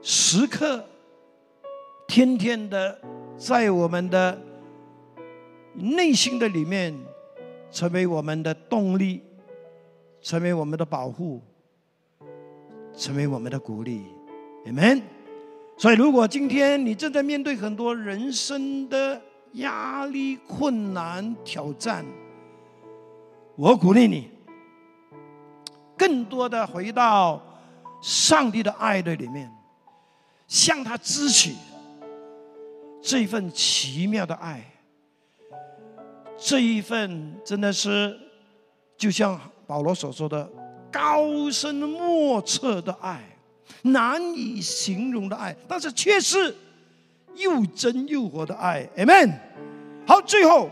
[0.00, 0.86] 时刻、
[2.06, 2.96] 天天的。
[3.36, 4.40] 在我们的
[5.74, 6.94] 内心的里面，
[7.70, 9.22] 成为我们的动力，
[10.20, 11.40] 成为我们的保护，
[12.96, 14.02] 成为我们的鼓励，
[14.64, 15.02] 你们。
[15.78, 19.20] 所以，如果今天你正在面对很多人生的
[19.54, 22.04] 压力、困难、挑战，
[23.56, 24.30] 我鼓励你，
[25.96, 27.42] 更多的回到
[28.02, 29.50] 上帝的爱的里面，
[30.46, 31.54] 向他支取
[33.02, 34.64] 这一份奇妙的爱，
[36.38, 38.16] 这一份真的是
[38.96, 40.48] 就像保罗所说的
[40.90, 43.28] 高深莫测的爱。
[43.84, 46.54] 难以形容的爱，但是却是
[47.34, 49.32] 又真又活的爱，Amen。
[50.06, 50.70] 好，最后，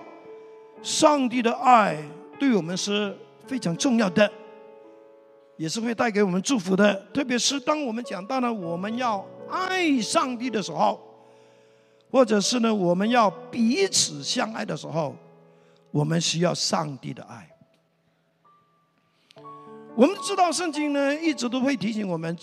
[0.81, 1.97] 上帝的爱
[2.39, 3.17] 对我们是
[3.47, 4.31] 非常重要的，
[5.57, 6.95] 也是会带给我们祝福的。
[7.13, 11.10] 特别是当我们讲到了我们要爱上帝的时候，
[12.11, 15.15] 或者是呢我们要彼此相爱的时候，
[15.91, 17.49] 我们需要上帝的爱。
[19.97, 22.37] 我们知道圣经呢一直都会提醒我们。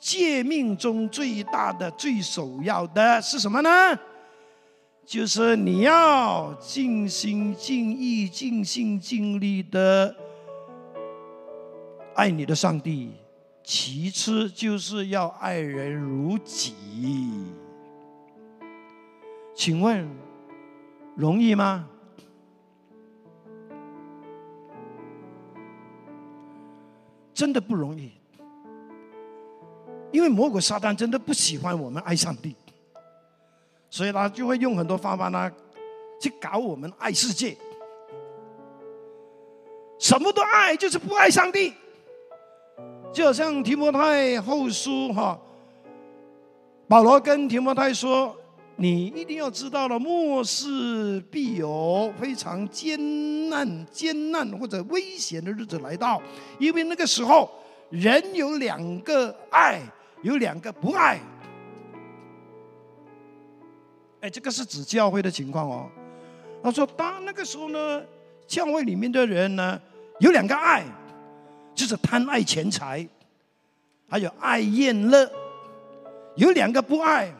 [0.00, 3.98] 诫命中最大的、最首要的是什么呢？
[5.04, 10.14] 就是你要尽心、尽意、尽心尽力的
[12.14, 13.10] 爱你的上帝。
[13.64, 16.76] 其次，就是要爱人如己。
[19.58, 20.08] 请问，
[21.16, 21.84] 容易吗？
[27.34, 28.12] 真的不容易。
[30.12, 32.54] 因为魔鬼撒旦真的不喜欢我们爱上帝，
[33.90, 35.50] 所以他就会用很多方法呢，
[36.20, 37.56] 去搞我们爱世界，
[39.98, 41.74] 什么都爱，就是不爱上帝。
[43.12, 45.36] 就好像提摩太后书哈，
[46.86, 48.36] 保罗跟提摩太说
[48.78, 56.22] ：“你一定要知道了，末世必有非常艰难、艰难或者危险的日子来到，
[56.58, 57.50] 因为那个时候
[57.90, 59.82] 人有两个爱。”
[60.22, 61.20] 有两个不爱，
[64.20, 65.88] 哎，这个是指教会的情况哦。
[66.60, 68.02] 他说，当那个时候呢，
[68.44, 69.80] 教会里面的人呢，
[70.18, 70.82] 有两个爱，
[71.72, 73.08] 就是贪爱钱财，
[74.08, 75.24] 还有爱厌乐；
[76.34, 77.32] 有两个不爱，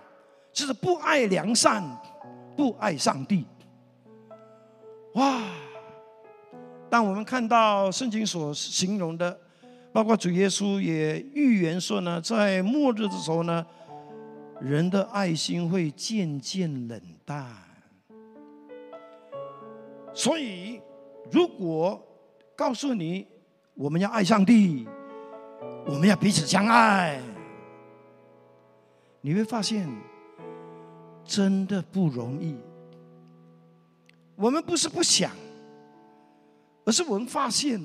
[0.66, 1.83] 是不爱良善，
[2.57, 3.44] 不爱上帝。
[5.14, 5.42] 哇！
[6.90, 9.38] 当我们看到圣经所形容的。
[9.90, 13.66] 包括主耶稣也预言说呢，在末日的时候呢，
[14.61, 17.44] 人的爱心会渐渐冷淡。
[20.12, 20.81] 所以，
[21.33, 22.01] 如果
[22.55, 23.27] 告诉你
[23.75, 24.87] 我们要爱上帝，
[25.87, 27.18] 我们要彼此相爱，
[29.23, 29.88] 你会发现
[31.29, 32.57] 真的不容易。
[34.35, 35.31] 我们不是不想，
[36.85, 37.81] 而是我们发现。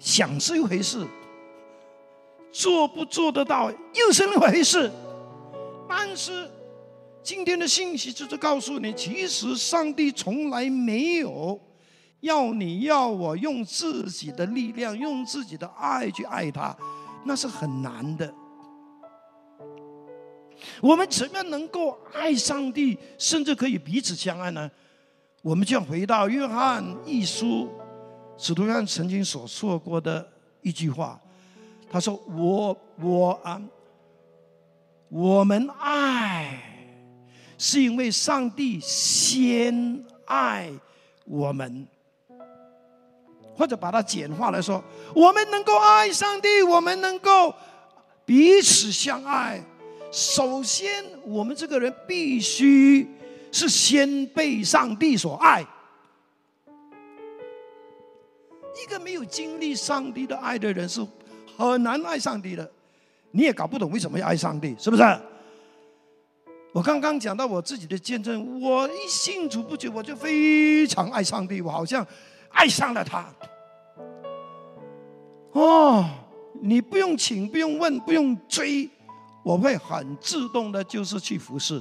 [0.00, 1.06] 想是一回事，
[2.50, 4.90] 做不做得到又是另一回事。
[5.88, 6.50] 但是
[7.22, 11.60] 今天的信息就是告诉你，其实上帝从来没有
[12.20, 16.76] 要你要我用自己的力量、用自己的爱去爱他，
[17.24, 18.34] 那是很难的。
[20.84, 24.70] 我们怎么样能够爱上帝，甚至可以彼此相爱呢？
[25.40, 27.70] 我们就要回到约翰一书。
[28.36, 30.28] 使徒约翰曾经所说过的
[30.60, 31.18] 一句话，
[31.90, 33.58] 他说：“我我啊，
[35.08, 36.60] 我们爱，
[37.56, 40.70] 是因为上帝先爱
[41.24, 41.88] 我们。”
[43.56, 47.54] 或者把它简化来说，我们能够爱上帝，我们能够
[48.26, 49.64] 彼此相爱。
[50.14, 53.04] 首先，我们这个人必须
[53.50, 55.66] 是先被上帝所爱。
[58.80, 61.04] 一个没有经历上帝的爱的人是
[61.56, 62.70] 很难爱上帝的，
[63.32, 65.02] 你也搞不懂为什么要爱上帝，是不是？
[66.70, 72.06] 我刚刚讲到我自己的见证，我一信主不久，我就非常爱上帝，我好像
[72.50, 73.34] 爱上了他。
[75.50, 76.08] 哦，
[76.62, 78.88] 你不用请，不用问，不用追，
[79.44, 81.80] 我会很自动的，就是去服侍。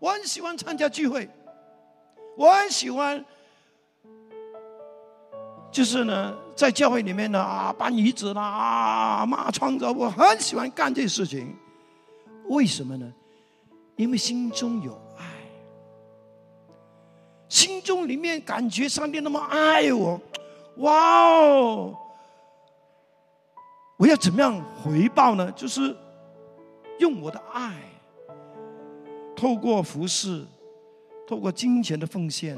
[0.00, 1.30] 我很喜欢参加聚会，
[2.36, 3.24] 我很喜欢。
[5.70, 11.54] 就是呢，在教会里面呢啊，搬椅子啦啊，骂窗子，我很喜欢干这些事情。
[12.48, 13.12] 为什么呢？
[13.96, 15.24] 因为心中有爱，
[17.48, 20.18] 心中里面感觉上帝那么爱我，
[20.78, 21.94] 哇哦！
[23.98, 25.52] 我要怎么样回报呢？
[25.52, 25.94] 就是
[26.98, 27.74] 用我的爱，
[29.34, 30.44] 透过服饰，
[31.26, 32.56] 透过金钱的奉献。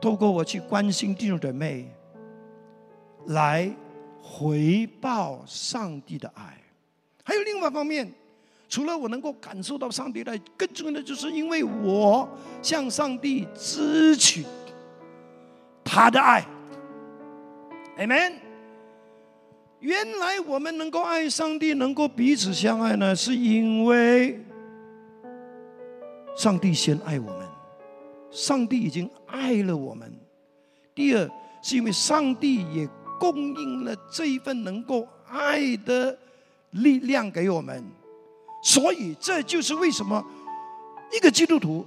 [0.00, 1.88] 透过我去关心弟兄姊妹，
[3.26, 3.74] 来
[4.20, 6.58] 回报上帝的爱。
[7.24, 8.12] 还有另外一方面，
[8.68, 12.28] 除了我能够感受到上帝的爱，更重要的就是因为我
[12.60, 14.44] 向上帝支取
[15.82, 16.44] 他的爱。
[17.96, 18.43] Amen。
[19.84, 24.42] 原来我们能够爱上帝，能够彼此相爱呢，是因为
[26.34, 27.46] 上帝先爱我们，
[28.30, 30.10] 上帝已经爱了我们。
[30.94, 31.30] 第二，
[31.62, 32.88] 是因为上帝也
[33.20, 36.18] 供应了这一份能够爱的
[36.70, 37.84] 力量给我们，
[38.62, 40.24] 所以这就是为什么
[41.12, 41.86] 一个基督徒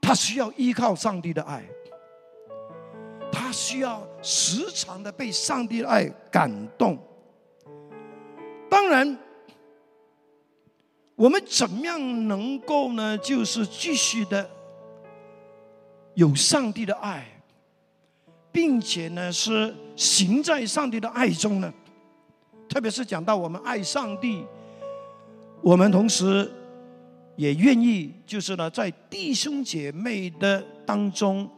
[0.00, 1.62] 他需要依靠上帝的爱。
[3.50, 6.48] 他需要时常的被上帝的爱感
[6.78, 6.96] 动。
[8.68, 9.18] 当然，
[11.16, 13.18] 我们怎么样能够呢？
[13.18, 14.48] 就是继续的
[16.14, 17.26] 有上帝的爱，
[18.52, 21.74] 并且呢是行在上帝的爱中呢？
[22.68, 24.44] 特别是讲到我们爱上帝，
[25.60, 26.48] 我们同时
[27.34, 31.50] 也愿意就是呢在弟兄姐妹的当中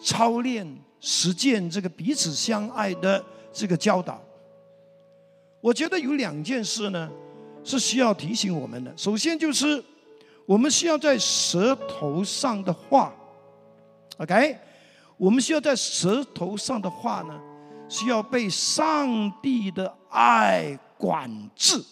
[0.00, 0.66] 操练。
[1.04, 3.22] 实践这个彼此相爱的
[3.52, 4.22] 这个教导，
[5.60, 7.10] 我觉得有两件事呢，
[7.64, 8.96] 是需要提醒我们的。
[8.96, 9.82] 首先就是，
[10.46, 13.12] 我们需要在舌头上的话
[14.18, 14.56] ，OK，
[15.16, 17.40] 我们需要在舌头上的话呢，
[17.88, 21.82] 需要被上帝的爱管制。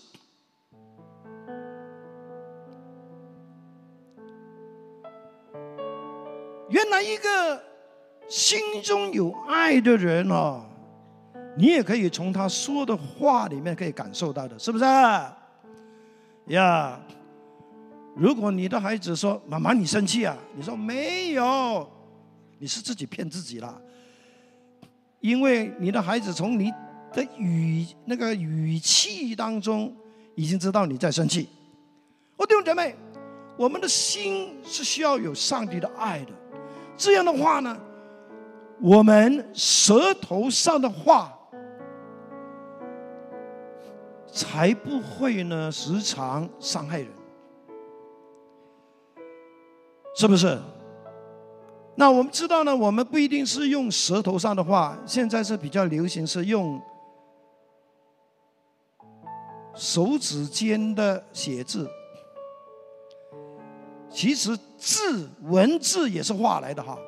[6.68, 7.69] 原来一个。
[8.30, 10.64] 心中有爱的人哦，
[11.56, 14.84] 你也可以从他说的话里面可以感受到的，是不是？
[16.46, 17.00] 呀，
[18.14, 21.90] 如果你的孩子说：“妈妈，你生气啊？”你说：“没有，
[22.60, 23.80] 你是自己骗自己了。”
[25.20, 26.72] 因为你的孩子从你
[27.12, 29.92] 的语那个语气当中
[30.36, 31.48] 已经知道你在生气。
[32.36, 32.94] 哦，弟兄姐妹，
[33.56, 36.32] 我们的心是需要有上帝的爱的，
[36.96, 37.76] 这样的话呢？
[38.82, 41.36] 我们舌头上的话，
[44.32, 47.08] 才不会呢时常伤害人，
[50.16, 50.58] 是不是？
[51.94, 56.80] 那我们知道呢，我们不一定是用舌头上的话，现在是比较流行是用
[59.74, 61.86] 手指尖的写字。
[64.08, 66.98] 其实字文字也是话来的哈。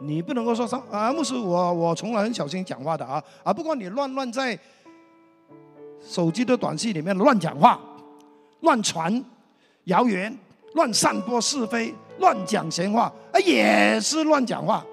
[0.00, 3.52] 你不能够说上啊，牧师，我我从来很小心讲话的啊啊！
[3.52, 4.58] 不过你乱乱在
[6.00, 7.80] 手机的短信里面乱讲话、
[8.60, 9.24] 乱传
[9.84, 10.36] 谣言、
[10.74, 14.84] 乱散播是非、乱讲闲话，啊，也是乱讲话。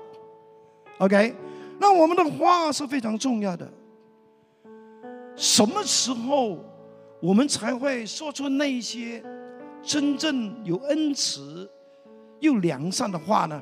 [0.99, 1.35] OK，
[1.79, 3.67] 那我们的话是非常重要的。
[5.35, 6.57] 什么时候
[7.19, 9.23] 我们才会说出那些
[9.81, 11.69] 真正有恩慈
[12.39, 13.61] 又良善的话呢？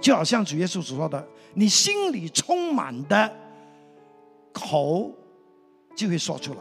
[0.00, 3.36] 就好像主耶稣所说的：“你心里充满的
[4.52, 5.12] 口，
[5.96, 6.60] 就会说出来。”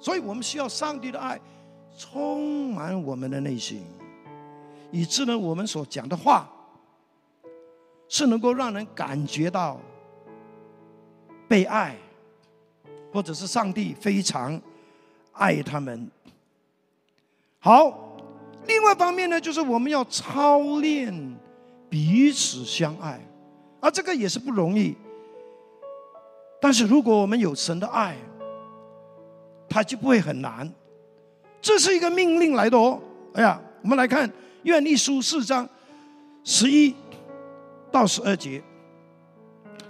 [0.00, 1.40] 所以我们需要上帝的爱
[1.96, 3.84] 充满我们的内心，
[4.90, 6.50] 以致呢，我们所讲的话
[8.08, 9.78] 是能够让人感觉到
[11.46, 11.96] 被爱，
[13.12, 14.60] 或者是上帝非常
[15.32, 16.10] 爱他们。
[17.60, 18.16] 好，
[18.66, 21.36] 另外一方面呢，就是我们要操练。
[21.92, 23.20] 彼此相爱，
[23.78, 24.96] 而这个也是不容易。
[26.58, 28.16] 但是如果我们有神的爱，
[29.68, 30.72] 它就不会很难。
[31.60, 32.98] 这是一个命令来的哦。
[33.34, 34.26] 哎呀，我们来看
[34.62, 35.68] 《愿力书》四章
[36.42, 36.94] 十一
[37.90, 38.62] 到十二节。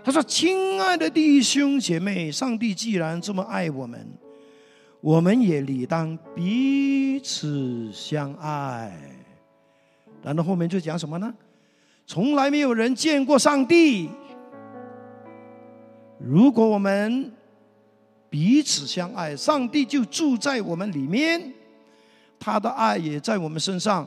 [0.02, 4.04] 他说：“亲爱的弟兄姐妹，上帝既然这么爱我们，
[5.00, 8.92] 我们也理当彼此相爱。”
[10.20, 11.32] 然后后面就讲什么呢？
[12.06, 14.10] 从来没有人见过上帝。
[16.18, 17.32] 如果我们
[18.28, 21.52] 彼此相爱，上帝就住在我们里面，
[22.38, 24.06] 他的爱也在我们身上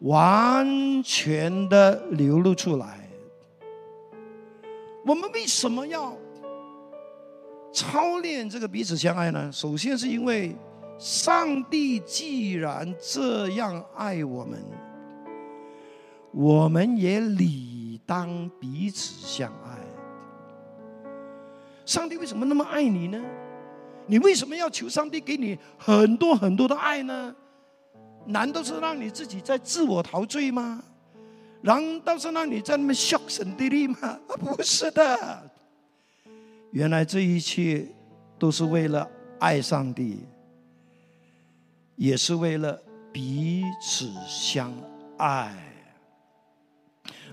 [0.00, 3.08] 完全的流露出来。
[5.06, 6.16] 我们为什么要
[7.72, 9.50] 操练这个彼此相爱呢？
[9.52, 10.54] 首先是因为
[10.98, 14.62] 上帝既然这样爱我们。
[16.34, 19.78] 我们也理当彼此相爱。
[21.86, 23.22] 上帝为什么那么爱你呢？
[24.06, 27.34] 你为什么要求上帝给你很多很多的爱呢？
[28.26, 30.82] 难道是让你自己在自我陶醉吗？
[31.60, 34.18] 难道是让你在那么笑神的力吗？
[34.26, 35.50] 不是的。
[36.72, 37.86] 原来这一切
[38.38, 39.08] 都是为了
[39.38, 40.18] 爱上帝，
[41.96, 42.82] 也是为了
[43.12, 44.72] 彼此相
[45.16, 45.54] 爱。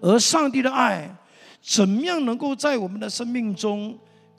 [0.01, 1.15] 而上帝的爱，
[1.61, 3.97] 怎么样能够在我们的生命中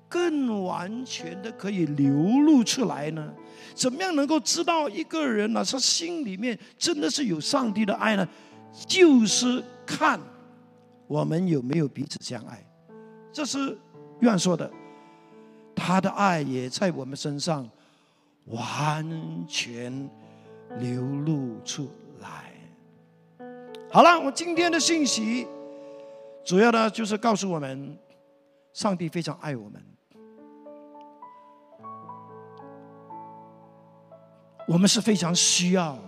[0.09, 3.33] 更完全的可以流露出来呢？
[3.75, 5.65] 怎么样能够知道一个人呢？
[5.65, 8.29] 他心里面真的是有上帝的爱呢？
[8.87, 10.21] 就是看
[11.07, 12.63] 我们有没有彼此相爱。
[13.33, 13.79] 这是
[14.21, 14.71] 约翰说的，
[15.75, 17.67] 他的爱也在我们身上
[18.47, 19.07] 完
[19.47, 20.11] 全
[20.79, 21.89] 流露出。
[23.93, 25.47] 好了，我今天的信息
[26.43, 27.95] 主要呢就是告诉我们，
[28.73, 29.85] 上帝非常爱我们，
[34.67, 35.99] 我们是非常需要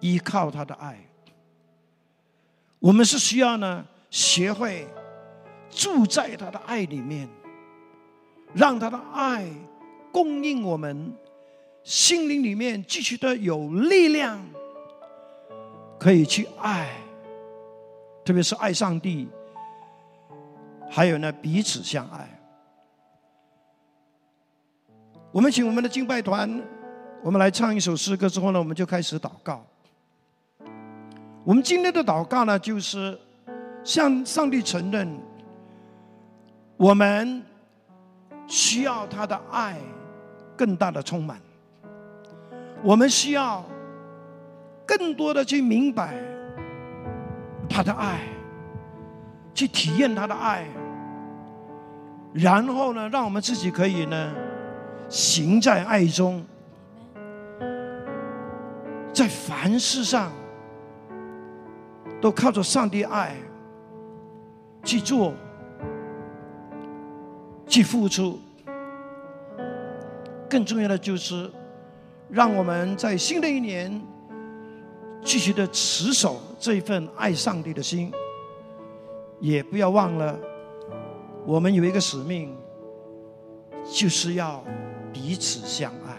[0.00, 0.98] 依靠他的爱，
[2.78, 4.88] 我们是需要呢学会。
[5.72, 7.28] 住在他的爱里面，
[8.52, 9.48] 让他的爱
[10.10, 11.14] 供应我们
[11.84, 14.44] 心灵里面继续的有力量，
[16.00, 16.88] 可以去爱，
[18.24, 19.28] 特别是爱上帝，
[20.90, 22.26] 还有呢彼此相爱。
[25.30, 26.50] 我们请我们的敬拜团，
[27.22, 29.62] 我们来唱一首诗歌之后呢，我们就开始祷告。
[31.44, 33.18] 我们今天的祷告呢，就是
[33.84, 35.20] 向上帝承认。
[36.78, 37.44] 我们
[38.46, 39.78] 需要他的爱
[40.56, 41.38] 更大的充满，
[42.82, 43.62] 我们需要
[44.98, 46.14] 更多的去明白
[47.68, 48.20] 他的爱，
[49.54, 50.66] 去体验他的爱，
[52.32, 54.34] 然后呢，让我们自己可以呢
[55.08, 56.44] 行在爱中，
[59.12, 60.32] 在凡事上
[62.20, 63.36] 都靠着上帝爱
[64.82, 65.32] 去做。
[67.68, 68.36] 去付出，
[70.48, 71.48] 更重要的就是，
[72.28, 74.02] 让我们在新的一年
[75.22, 78.12] 继续的持守这一份爱上帝的心，
[79.38, 80.38] 也不要忘了，
[81.46, 82.54] 我们有一个使命，
[83.92, 84.62] 就是要
[85.12, 86.16] 彼此相爱。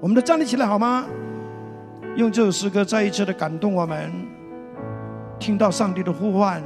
[0.00, 1.06] 我们都站立起来好吗？
[2.16, 4.12] 用这首诗歌再一次的感动我们，
[5.38, 6.62] 听到上帝的呼唤。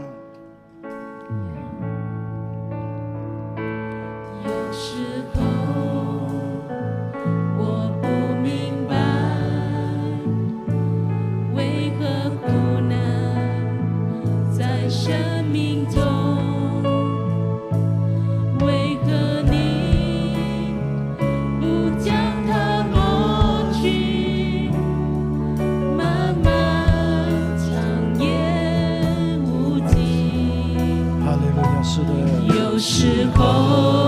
[33.46, 34.05] 我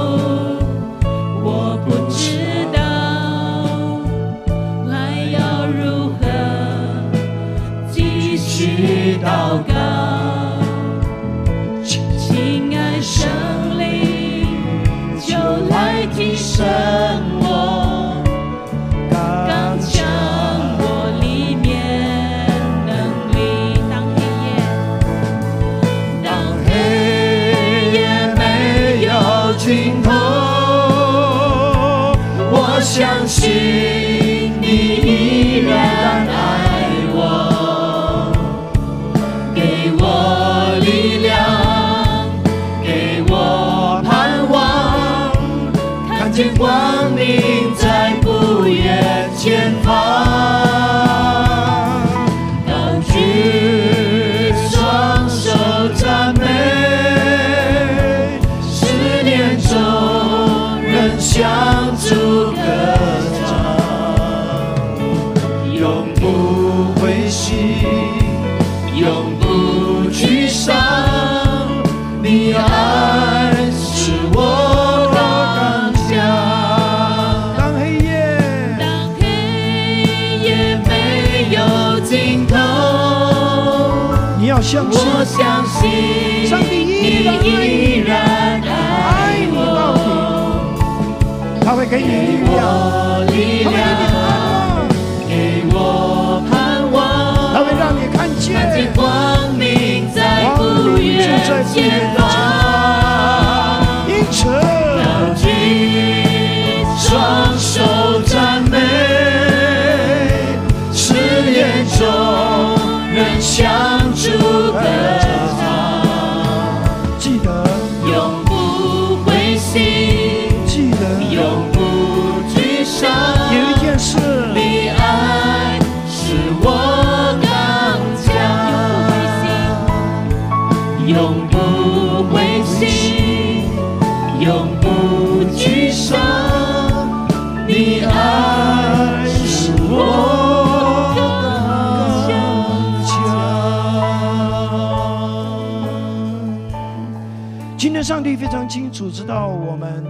[148.88, 150.02] 清楚知道我们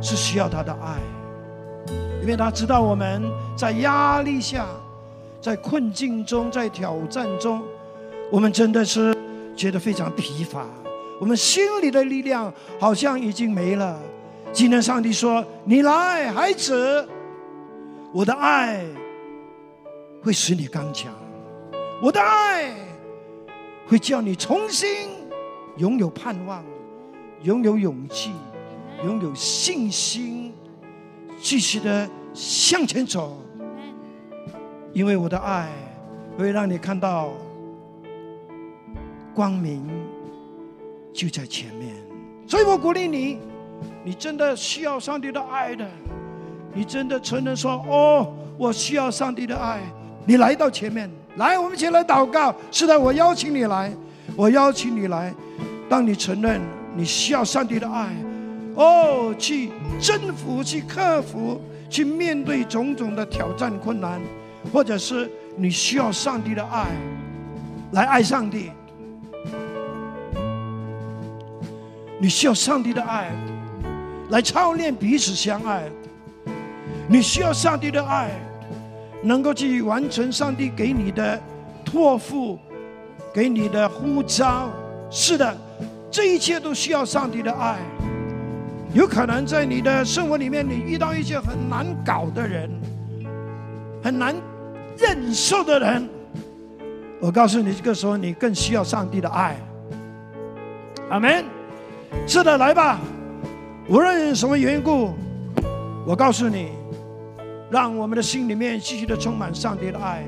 [0.00, 0.98] 是需要他的爱，
[2.20, 3.20] 因为他知道我们
[3.56, 4.68] 在压力下、
[5.40, 7.60] 在困境中、在挑战中，
[8.30, 9.12] 我们真的是
[9.56, 10.64] 觉得非常疲乏，
[11.20, 13.98] 我们心里的力量好像已经没了。
[14.52, 17.04] 今天上帝说：“你来，孩子，
[18.12, 18.84] 我的爱
[20.22, 21.12] 会使你刚强，
[22.00, 22.72] 我的爱
[23.88, 25.08] 会叫你重新
[25.78, 26.62] 拥有盼望，
[27.42, 28.32] 拥有勇气，
[29.04, 30.52] 拥有信心，
[31.40, 33.38] 继续的向前走。
[34.92, 35.68] 因为我的爱
[36.36, 37.30] 会让你看到
[39.34, 39.88] 光明
[41.12, 41.94] 就在前面，
[42.46, 43.38] 所以我鼓励你。”
[44.04, 45.84] 你真的需要上帝的爱的，
[46.72, 49.80] 你真的承认说：“哦，我需要上帝的爱。”
[50.24, 52.54] 你来到前面，来，我们一起来祷告。
[52.70, 53.92] 是的，我邀请你来，
[54.36, 55.34] 我邀请你来。
[55.88, 56.60] 当你承认
[56.94, 58.14] 你需要上帝的爱，
[58.74, 59.70] 哦，去
[60.00, 64.20] 征服、去克服、去面对种种的挑战困难，
[64.72, 66.86] 或者是你需要上帝的爱
[67.92, 68.70] 来爱上帝，
[72.20, 73.30] 你需要上帝的爱。
[74.30, 75.82] 来操练彼此相爱，
[77.06, 78.30] 你需要上帝的爱，
[79.22, 81.38] 能够去完成上帝给你的
[81.84, 82.58] 托付，
[83.30, 84.70] 给你的呼召。
[85.10, 85.54] 是的，
[86.12, 87.78] 这一切都需要上帝的爱。
[88.92, 92.70] 有可能在你的生活里面，你遇到一些很难搞的人，
[94.04, 94.36] 很难
[94.98, 96.06] 忍受的人。
[97.18, 99.56] 我告诉你，这个时候你更需要上帝的爱。
[101.08, 101.42] 阿门。
[102.26, 103.00] 是的，来吧。
[103.88, 105.14] 无论什么缘故，
[106.06, 106.72] 我告诉你，
[107.70, 110.22] 让我们的心里面继续的充满上帝的爱，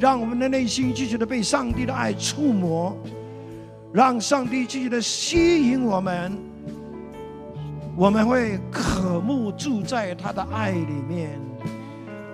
[0.00, 2.96] 让我们的内心继续的被上帝的爱触摸，
[3.92, 6.32] 让上帝继续的吸引我们，
[7.96, 11.38] 我们会渴慕住在他的爱里面，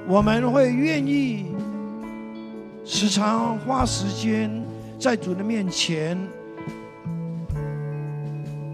[0.06, 1.46] 我们会愿意
[2.84, 4.50] 时常花时间
[4.98, 6.18] 在主的面前。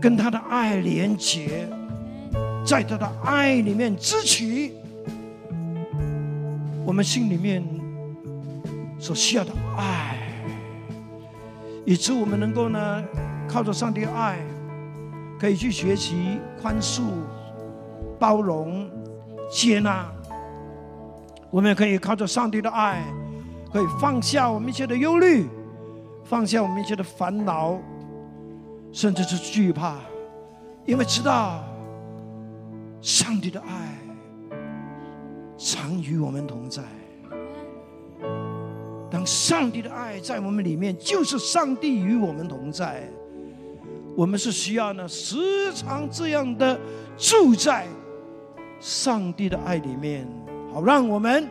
[0.00, 1.66] 跟他的爱连结，
[2.62, 4.74] 在他的爱里面支取
[6.84, 7.64] 我们心里面
[8.98, 10.23] 所需要的爱，
[11.84, 13.04] 以致我们能够呢，
[13.48, 14.38] 靠着上帝的爱，
[15.38, 17.02] 可以去学习宽恕、
[18.18, 18.90] 包容、
[19.50, 20.06] 接纳。
[21.50, 23.04] 我们也可以靠着上帝的爱，
[23.72, 25.46] 可以放下我们一切的忧虑，
[26.24, 27.78] 放下我们一切的烦恼。
[28.92, 29.96] 甚至是惧怕，
[30.86, 31.64] 因为知道
[33.00, 33.98] 上帝的爱
[35.58, 36.80] 常与我们同在。
[39.10, 43.08] 当上帝的爱在我们里面，就是上帝与我们同在。
[44.16, 46.78] 我们是需要呢，时常这样的
[47.16, 47.86] 住在
[48.80, 50.26] 上帝的爱里面，
[50.72, 51.48] 好让我们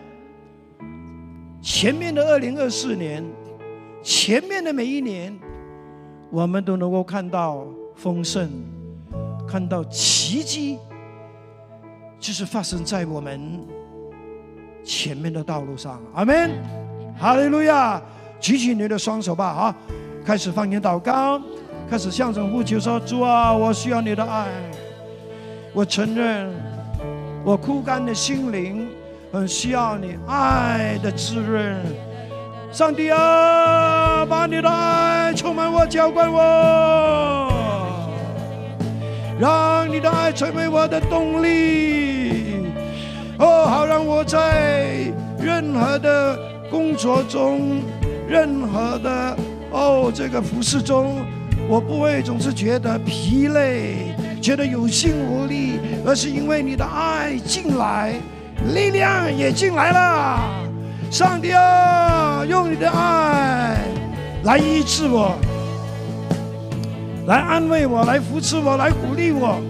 [1.62, 3.24] 前面的二零二四年，
[4.02, 5.38] 前面的每一年。
[6.32, 8.50] 我们都能够看到丰盛，
[9.48, 10.80] 看到奇迹，
[12.20, 13.64] 就是发生在我们
[14.84, 16.02] 前面的道路上。
[16.16, 16.50] 阿门，
[17.20, 18.02] 哈利路亚！
[18.40, 19.76] 举起你的双手吧，哈！
[20.26, 21.42] 开始放言祷告，
[21.90, 24.48] 开始向神呼求说：“主啊，我需要你的爱。
[25.72, 26.50] 我承认，
[27.46, 28.90] 我枯干的心灵
[29.32, 31.78] 很需要你爱的滋润。”
[32.70, 37.50] 上帝啊，把你的爱充满我，浇灌我，
[39.40, 42.68] 让你的爱成为我的动力。
[43.40, 46.38] 哦，好让我在任何的
[46.74, 47.84] 工作中，
[48.28, 49.38] 任何的
[49.70, 51.24] 哦这个服饰中，
[51.70, 58.16] 我不会总是觉得疲累，觉得有心无力，而是因为你的爱进来，
[58.74, 60.40] 力量也进来了。
[61.12, 63.78] 上帝啊，用你的爱
[64.44, 65.36] 来医治我，
[67.28, 69.62] 来安慰我，来扶持我，来鼓励我，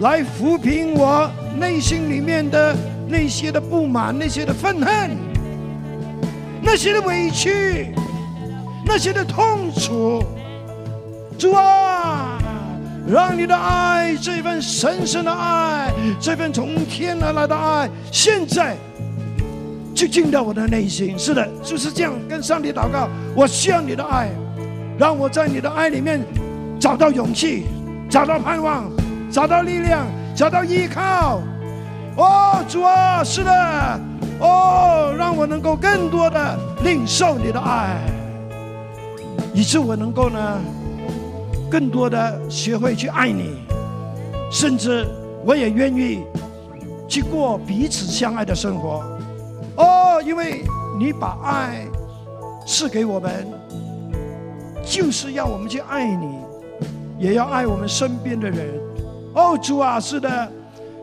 [0.00, 2.76] 来抚平我内心里面的
[3.08, 5.16] 那些的不满、那些的愤恨、
[6.62, 7.94] 那些的委屈、
[8.84, 10.22] 那些的痛楚。
[11.38, 12.38] 主啊，
[13.08, 15.90] 让你的爱，这份神圣的爱，
[16.20, 18.76] 这份从天而来的爱，现在。
[19.92, 23.08] 就进到我的内心，是的，就是这样跟上帝祷告。
[23.34, 24.30] 我需要你的爱，
[24.98, 26.24] 让我在你的爱里面
[26.78, 27.64] 找到勇气，
[28.08, 28.90] 找到盼望，
[29.30, 31.42] 找到力量，找到依靠。
[32.16, 34.00] 哦，主啊，是的，
[34.40, 37.96] 哦，让我能够更多的领受你的爱，
[39.54, 40.58] 以致我能够呢，
[41.70, 43.56] 更多的学会去爱你，
[44.50, 45.06] 甚至
[45.44, 46.24] 我也愿意
[47.08, 49.02] 去过彼此相爱的生活。
[49.76, 50.64] 哦，因为
[50.98, 51.86] 你把爱
[52.66, 53.46] 赐给我们，
[54.84, 56.38] 就是要我们去爱你，
[57.18, 58.78] 也要爱我们身边的人。
[59.32, 60.52] 哦，主啊，是的，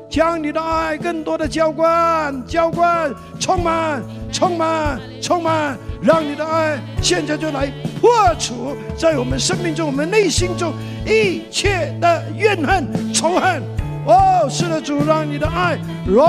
[0.10, 4.01] 将你的爱更多的浇灌、浇灌、充满、
[4.32, 10.74] 充满、充满，让你的爱现在就来破除在我们生命中、我们内心中
[11.05, 13.62] 一切的怨恨、仇恨。
[14.05, 16.26] 哦，是的，主，让你的爱融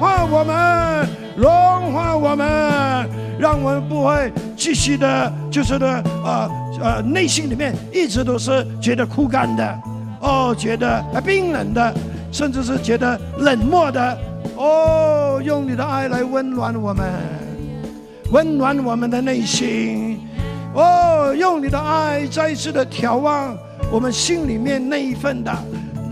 [0.00, 1.06] 化我们，
[1.36, 3.06] 融化我们，
[3.38, 6.50] 让我们不会继续的，就是呢，呃
[6.80, 9.78] 呃，内心里面一直都是觉得枯干的，
[10.20, 11.92] 哦，觉得冰冷的，
[12.32, 14.18] 甚至是觉得冷漠的。
[14.56, 17.12] 哦，用你的爱来温暖我们，
[18.32, 20.18] 温暖我们的内心。
[20.74, 23.56] 哦，用你的爱再一次的眺望
[23.90, 25.52] 我们心里面那一份的。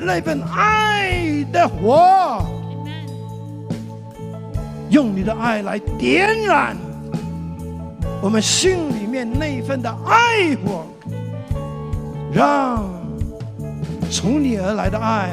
[0.03, 2.43] 那份爱的火，
[4.89, 6.75] 用你的爱来点燃
[8.23, 10.87] 我们心里面那一份的爱火，
[12.33, 12.83] 让
[14.11, 15.33] 从你而来的爱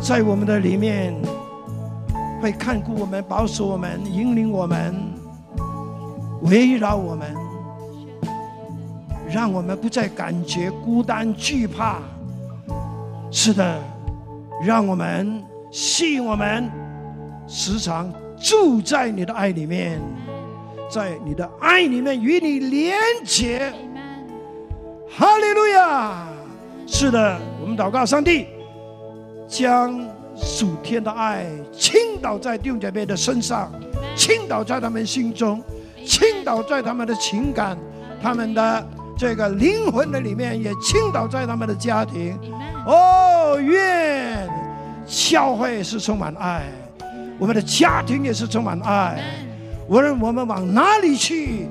[0.00, 1.14] 在我们的里面
[2.40, 4.94] 会看顾我们、保守我们、引领我们、
[6.42, 7.34] 围绕我们，
[9.28, 11.98] 让我们不再感觉孤单、惧怕。
[13.32, 13.82] 是的，
[14.62, 15.42] 让我们
[15.72, 16.70] 吸引我们，
[17.48, 20.00] 时常住在你的爱里面，
[20.88, 23.72] 在你的爱里面与你连结。
[25.08, 26.28] 哈利路亚！
[26.86, 28.46] 是的，我们祷告上帝，
[29.48, 29.98] 将
[30.36, 33.72] 属天的爱倾倒在弟兄姐妹的身上，
[34.14, 35.62] 倾倒在他们心中，
[36.04, 37.76] 倾倒在他们的情感、
[38.22, 38.86] 他们的
[39.16, 42.38] 这个灵魂的里面，也倾倒在他们的家庭。
[42.86, 44.48] 哦，愿
[45.06, 46.64] 教会是充满爱，
[47.38, 49.22] 我们的家庭也是充满爱。
[49.88, 51.68] 无论我们往哪里去，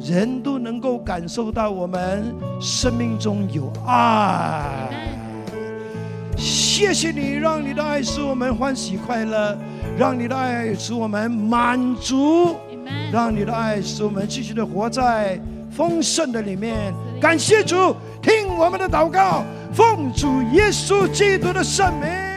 [0.00, 5.17] 人都能够感受到我们生命中有爱。
[6.38, 9.58] 谢谢你，让你的爱使我们欢喜快乐，
[9.98, 12.56] 让你的爱使我们满足，
[13.12, 15.38] 让你的爱使我们继续的活在
[15.70, 16.94] 丰盛的里面。
[17.20, 19.42] 感谢主，听我们的祷告。
[19.74, 22.27] 奉主耶稣基督的圣名。